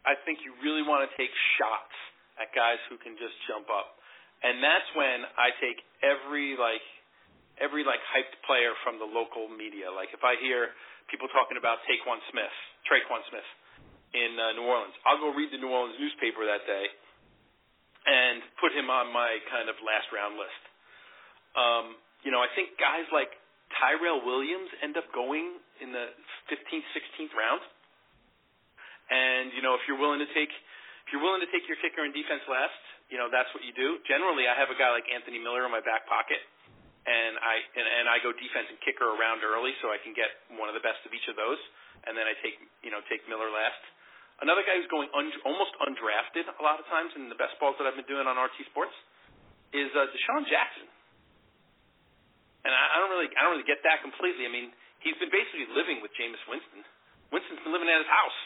I 0.03 0.19
think 0.27 0.43
you 0.43 0.51
really 0.60 0.83
want 0.83 1.07
to 1.07 1.12
take 1.15 1.31
shots 1.60 1.95
at 2.39 2.51
guys 2.51 2.81
who 2.91 3.00
can 3.00 3.15
just 3.15 3.36
jump 3.48 3.72
up, 3.72 3.95
and 4.43 4.60
that's 4.60 4.89
when 4.95 5.24
I 5.39 5.55
take 5.63 5.79
every 6.03 6.60
like 6.60 6.83
every 7.62 7.88
like 7.88 8.01
hyped 8.12 8.36
player 8.43 8.75
from 8.83 9.00
the 9.00 9.07
local 9.07 9.48
media. 9.48 9.88
Like 9.91 10.12
if 10.12 10.24
I 10.25 10.36
hear 10.43 10.75
people 11.07 11.31
talking 11.31 11.55
about 11.55 11.79
Taquan 11.88 12.19
Smith, 12.31 12.55
Tre'Quan 12.88 13.24
Smith 13.31 13.50
in 14.13 14.36
uh, 14.36 14.57
New 14.60 14.67
Orleans, 14.67 14.95
I'll 15.07 15.22
go 15.22 15.31
read 15.31 15.53
the 15.55 15.62
New 15.62 15.72
Orleans 15.72 15.95
newspaper 16.00 16.43
that 16.48 16.67
day 16.67 16.86
and 18.03 18.43
put 18.60 18.75
him 18.75 18.91
on 18.91 19.12
my 19.15 19.39
kind 19.48 19.72
of 19.72 19.79
last 19.79 20.12
round 20.12 20.36
list. 20.36 20.63
Um, 21.55 21.86
you 22.27 22.31
know, 22.31 22.43
I 22.43 22.51
think 22.55 22.75
guys 22.75 23.07
like 23.15 23.31
Tyrell 23.80 24.22
Williams 24.22 24.70
end 24.82 24.98
up 24.98 25.08
going 25.13 25.58
in 25.82 25.89
the 25.92 26.13
15th, 26.51 26.88
16th 26.94 27.34
round. 27.34 27.62
And 29.10 29.51
you 29.53 29.62
know, 29.62 29.75
if 29.75 29.84
you're 29.89 30.00
willing 30.00 30.24
to 30.24 30.30
take 30.32 30.51
if 31.03 31.12
you're 31.12 31.24
willing 31.24 31.44
to 31.44 31.51
take 31.51 31.68
your 31.68 31.75
kicker 31.84 32.08
in 32.08 32.15
defense 32.15 32.42
last, 32.48 32.80
you 33.12 33.20
know 33.20 33.27
that's 33.27 33.51
what 33.51 33.65
you 33.68 33.75
do. 33.75 34.00
Generally, 34.08 34.48
I 34.48 34.56
have 34.56 34.72
a 34.72 34.77
guy 34.80 34.89
like 34.96 35.03
Anthony 35.12 35.38
Miller 35.38 35.68
in 35.68 35.72
my 35.74 35.84
back 35.84 36.08
pocket, 36.08 36.39
and 37.03 37.36
I 37.38 37.56
and, 37.75 37.88
and 38.01 38.06
I 38.08 38.24
go 38.24 38.32
defense 38.32 38.72
and 38.72 38.80
kicker 38.82 39.06
around 39.06 39.44
early 39.44 39.75
so 39.84 39.92
I 39.92 40.00
can 40.00 40.15
get 40.15 40.32
one 40.56 40.72
of 40.72 40.75
the 40.77 40.84
best 40.84 41.03
of 41.03 41.12
each 41.12 41.27
of 41.27 41.36
those, 41.36 41.60
and 42.08 42.15
then 42.15 42.24
I 42.24 42.34
take 42.39 42.56
you 42.82 42.92
know 42.94 43.03
take 43.12 43.27
Miller 43.27 43.51
last. 43.51 43.84
Another 44.42 44.63
guy 44.65 44.80
who's 44.80 44.89
going 44.89 45.12
un- 45.13 45.44
almost 45.46 45.75
undrafted 45.84 46.48
a 46.48 46.63
lot 46.63 46.80
of 46.80 46.88
times 46.89 47.13
in 47.20 47.30
the 47.30 47.38
best 47.38 47.53
balls 47.62 47.77
that 47.77 47.86
I've 47.86 48.00
been 48.00 48.10
doing 48.10 48.25
on 48.25 48.39
RT 48.39 48.65
Sports 48.72 48.96
is 49.75 49.92
uh, 49.94 50.09
DeSean 50.09 50.48
Jackson 50.48 50.88
and 52.63 52.71
I, 52.71 52.95
don't 53.03 53.11
really 53.11 53.29
I 53.35 53.43
don't 53.43 53.59
really 53.59 53.67
get 53.67 53.83
that 53.83 53.99
completely. 53.99 54.47
I 54.47 54.51
mean, 54.51 54.71
he's 55.03 55.19
been 55.19 55.31
basically 55.31 55.67
living 55.75 55.99
with 55.99 56.15
Jameis 56.15 56.41
Winston. 56.47 56.83
Winston's 57.31 57.59
been 57.63 57.75
living 57.75 57.91
at 57.91 57.99
his 57.99 58.11
house, 58.11 58.39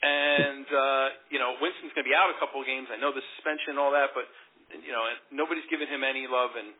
and 0.00 0.66
uh, 0.68 1.06
you 1.28 1.36
know 1.36 1.60
Winston's 1.60 1.92
going 1.92 2.08
to 2.08 2.10
be 2.10 2.16
out 2.16 2.32
a 2.32 2.38
couple 2.40 2.64
of 2.64 2.66
games. 2.66 2.88
I 2.88 2.96
know 2.96 3.12
the 3.12 3.24
suspension 3.36 3.76
and 3.76 3.80
all 3.80 3.92
that, 3.92 4.16
but 4.16 4.24
you 4.72 4.92
know 4.92 5.04
nobody's 5.28 5.66
giving 5.68 5.88
him 5.88 6.00
any 6.00 6.24
love, 6.24 6.56
and 6.56 6.72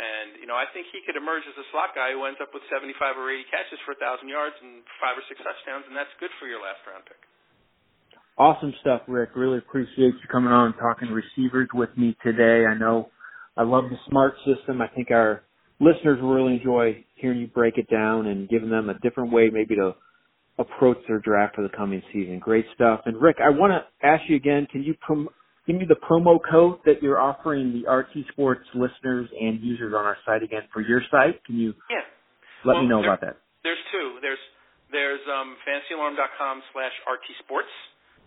and 0.00 0.40
you 0.40 0.48
know 0.48 0.56
I 0.56 0.64
think 0.72 0.88
he 0.88 1.04
could 1.04 1.20
emerge 1.20 1.44
as 1.44 1.56
a 1.60 1.66
slot 1.74 1.92
guy 1.92 2.16
who 2.16 2.24
ends 2.24 2.40
up 2.40 2.56
with 2.56 2.64
75 2.72 2.96
or 3.20 3.28
80 3.28 3.44
catches 3.52 3.78
for 3.84 3.92
a 3.92 3.98
thousand 4.00 4.32
yards 4.32 4.56
and 4.64 4.80
five 4.96 5.12
or 5.12 5.24
six 5.28 5.36
touchdowns, 5.44 5.84
and 5.90 5.94
that's 5.94 6.12
good 6.16 6.32
for 6.40 6.48
your 6.48 6.64
last 6.64 6.80
round 6.88 7.04
pick. 7.04 7.20
Awesome 8.38 8.72
stuff, 8.80 9.02
Rick. 9.10 9.34
Really 9.34 9.58
appreciate 9.58 10.14
you 10.14 10.26
coming 10.30 10.54
on 10.54 10.70
and 10.70 10.78
talking 10.78 11.10
receivers 11.10 11.68
with 11.74 11.90
me 11.98 12.16
today. 12.22 12.70
I 12.70 12.78
know 12.78 13.10
I 13.58 13.66
love 13.66 13.90
the 13.90 13.98
smart 14.08 14.38
system. 14.46 14.80
I 14.80 14.86
think 14.86 15.10
our 15.10 15.42
listeners 15.80 16.20
will 16.20 16.34
really 16.34 16.54
enjoy 16.56 17.04
hearing 17.14 17.40
you 17.40 17.46
break 17.46 17.78
it 17.78 17.88
down 17.90 18.26
and 18.26 18.48
giving 18.48 18.70
them 18.70 18.88
a 18.88 18.98
different 18.98 19.32
way 19.32 19.50
maybe 19.52 19.74
to 19.76 19.94
approach 20.58 20.98
their 21.06 21.20
draft 21.20 21.54
for 21.54 21.62
the 21.62 21.70
coming 21.70 22.02
season. 22.12 22.38
Great 22.38 22.66
stuff. 22.74 23.00
And 23.06 23.20
Rick, 23.20 23.38
I 23.38 23.50
want 23.50 23.72
to 23.72 23.80
ask 24.06 24.22
you 24.28 24.34
again, 24.34 24.66
can 24.70 24.82
you 24.82 24.94
prom- 24.98 25.30
give 25.66 25.76
me 25.76 25.86
the 25.86 25.98
promo 26.02 26.38
code 26.42 26.82
that 26.84 26.98
you're 27.02 27.20
offering 27.20 27.70
the 27.70 27.86
RT 27.86 28.26
Sports 28.34 28.66
listeners 28.74 29.30
and 29.38 29.62
users 29.62 29.94
on 29.94 30.02
our 30.02 30.18
site 30.26 30.42
again 30.42 30.66
for 30.74 30.82
your 30.82 31.00
site? 31.10 31.38
Can 31.46 31.56
you 31.56 31.74
yeah. 31.86 32.02
let 32.66 32.74
well, 32.74 32.82
me 32.82 32.88
know 32.90 33.00
there, 33.02 33.14
about 33.14 33.22
that? 33.22 33.36
There's 33.62 33.82
two. 33.94 34.18
There's 34.18 34.42
there's 34.90 35.22
um, 35.28 35.54
fantasyalarm.com 35.68 36.64
slash 36.72 36.96
RT 37.04 37.28
Sports, 37.44 37.70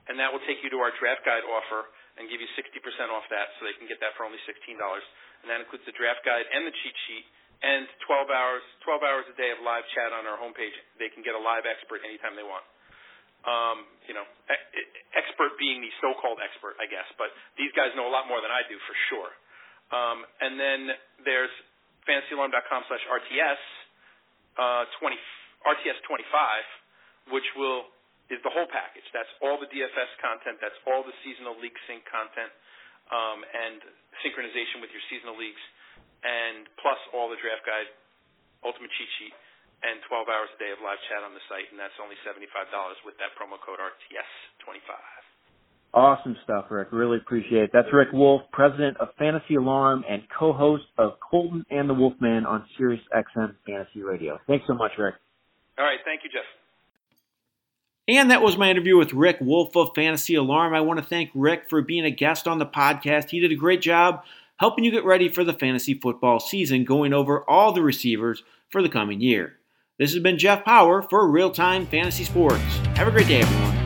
and 0.07 0.15
that 0.21 0.29
will 0.29 0.45
take 0.45 0.61
you 0.61 0.69
to 0.71 0.79
our 0.79 0.93
draft 1.01 1.25
guide 1.25 1.41
offer 1.49 1.89
and 2.21 2.29
give 2.29 2.37
you 2.37 2.45
60% 2.53 2.77
off 3.09 3.25
that, 3.33 3.49
so 3.57 3.65
they 3.65 3.73
can 3.81 3.89
get 3.89 3.97
that 4.05 4.13
for 4.13 4.29
only 4.29 4.37
$16. 4.45 4.77
And 4.77 5.49
that 5.49 5.57
includes 5.57 5.89
the 5.89 5.95
draft 5.97 6.21
guide 6.21 6.45
and 6.53 6.69
the 6.69 6.75
cheat 6.85 6.93
sheet 7.09 7.25
and 7.61 7.85
12 8.09 8.29
hours 8.33 8.65
12 8.85 9.05
hours 9.05 9.25
a 9.29 9.35
day 9.37 9.53
of 9.53 9.61
live 9.61 9.85
chat 9.93 10.09
on 10.13 10.25
our 10.25 10.37
homepage. 10.37 10.73
They 10.97 11.13
can 11.13 11.21
get 11.21 11.37
a 11.37 11.41
live 11.41 11.69
expert 11.69 12.01
anytime 12.01 12.33
they 12.33 12.45
want. 12.45 12.65
Um, 13.41 13.89
you 14.05 14.13
know, 14.13 14.25
expert 15.17 15.57
being 15.57 15.81
the 15.81 15.89
so-called 15.97 16.37
expert, 16.45 16.77
I 16.77 16.85
guess, 16.85 17.09
but 17.17 17.33
these 17.57 17.73
guys 17.73 17.89
know 17.97 18.05
a 18.05 18.13
lot 18.13 18.29
more 18.29 18.37
than 18.37 18.53
I 18.53 18.61
do 18.69 18.77
for 18.85 18.93
sure. 19.09 19.31
Um, 19.89 20.21
and 20.45 20.61
then 20.61 20.79
there's 21.25 21.49
fantasyalarm.com 22.05 22.81
slash 22.85 23.01
RTS 23.09 23.61
uh, 24.61 24.85
20 25.01 25.17
RTS 25.61 25.99
25, 26.05 27.33
which 27.33 27.45
will 27.57 27.89
is 28.29 28.39
the 28.47 28.53
whole 28.53 28.69
package. 28.71 29.05
That's 29.11 29.29
all 29.43 29.59
the 29.59 29.67
DFS 29.67 30.11
content. 30.23 30.55
That's 30.63 30.77
all 30.87 31.03
the 31.03 31.13
seasonal 31.19 31.57
league 31.59 31.75
sync 31.83 32.07
content 32.07 32.49
um, 33.11 33.43
and 33.43 33.83
synchronization 34.23 34.79
with 34.79 34.89
your 34.95 35.03
seasonal 35.11 35.35
leagues 35.35 35.59
and 36.23 36.69
plus 36.81 36.97
all 37.13 37.29
the 37.29 37.39
draft 37.41 37.65
guide, 37.65 37.89
ultimate 38.65 38.89
cheat 38.97 39.11
sheet, 39.21 39.35
and 39.81 39.97
12 40.05 40.29
hours 40.29 40.49
a 40.53 40.59
day 40.61 40.69
of 40.69 40.79
live 40.85 41.01
chat 41.09 41.25
on 41.25 41.33
the 41.33 41.41
site, 41.49 41.65
and 41.73 41.77
that's 41.77 41.97
only 41.97 42.17
$75 42.21 42.45
with 43.05 43.17
that 43.17 43.33
promo 43.33 43.57
code 43.57 43.81
RTS25. 43.81 44.93
Awesome 45.93 46.37
stuff, 46.43 46.65
Rick. 46.69 46.89
Really 46.91 47.17
appreciate 47.17 47.63
it. 47.63 47.69
That's 47.73 47.91
Rick 47.91 48.13
Wolf, 48.13 48.43
president 48.53 48.97
of 48.97 49.09
Fantasy 49.19 49.55
Alarm 49.55 50.05
and 50.07 50.23
co-host 50.37 50.85
of 50.97 51.19
Colton 51.19 51.65
and 51.69 51.89
the 51.89 51.93
Wolfman 51.93 52.45
on 52.45 52.65
Sirius 52.77 53.01
XM 53.13 53.55
Fantasy 53.67 54.01
Radio. 54.01 54.39
Thanks 54.47 54.65
so 54.67 54.73
much, 54.73 54.91
Rick. 54.97 55.15
All 55.77 55.83
right. 55.83 55.99
Thank 56.05 56.21
you, 56.23 56.29
Jeff. 56.29 56.45
And 58.07 58.31
that 58.31 58.41
was 58.41 58.57
my 58.57 58.69
interview 58.69 58.97
with 58.97 59.13
Rick 59.13 59.37
Wolf 59.41 59.75
of 59.75 59.89
Fantasy 59.93 60.35
Alarm. 60.35 60.73
I 60.73 60.81
want 60.81 60.99
to 60.99 61.05
thank 61.05 61.29
Rick 61.35 61.63
for 61.69 61.81
being 61.81 62.05
a 62.05 62.11
guest 62.11 62.47
on 62.47 62.57
the 62.57 62.65
podcast. 62.65 63.29
He 63.29 63.39
did 63.39 63.51
a 63.51 63.55
great 63.55 63.81
job 63.81 64.23
helping 64.61 64.83
you 64.83 64.91
get 64.91 65.03
ready 65.03 65.27
for 65.27 65.43
the 65.43 65.53
fantasy 65.53 65.95
football 65.95 66.39
season, 66.39 66.85
going 66.85 67.13
over 67.13 67.43
all 67.49 67.73
the 67.73 67.81
receivers 67.81 68.43
for 68.69 68.83
the 68.83 68.89
coming 68.89 69.19
year. 69.19 69.57
This 69.97 70.13
has 70.13 70.21
been 70.21 70.37
Jeff 70.37 70.63
Power 70.63 71.01
for 71.01 71.27
Real 71.27 71.49
Time 71.49 71.87
Fantasy 71.87 72.23
Sports. 72.23 72.61
Have 72.95 73.07
a 73.07 73.11
great 73.11 73.27
day, 73.27 73.41
everyone. 73.41 73.80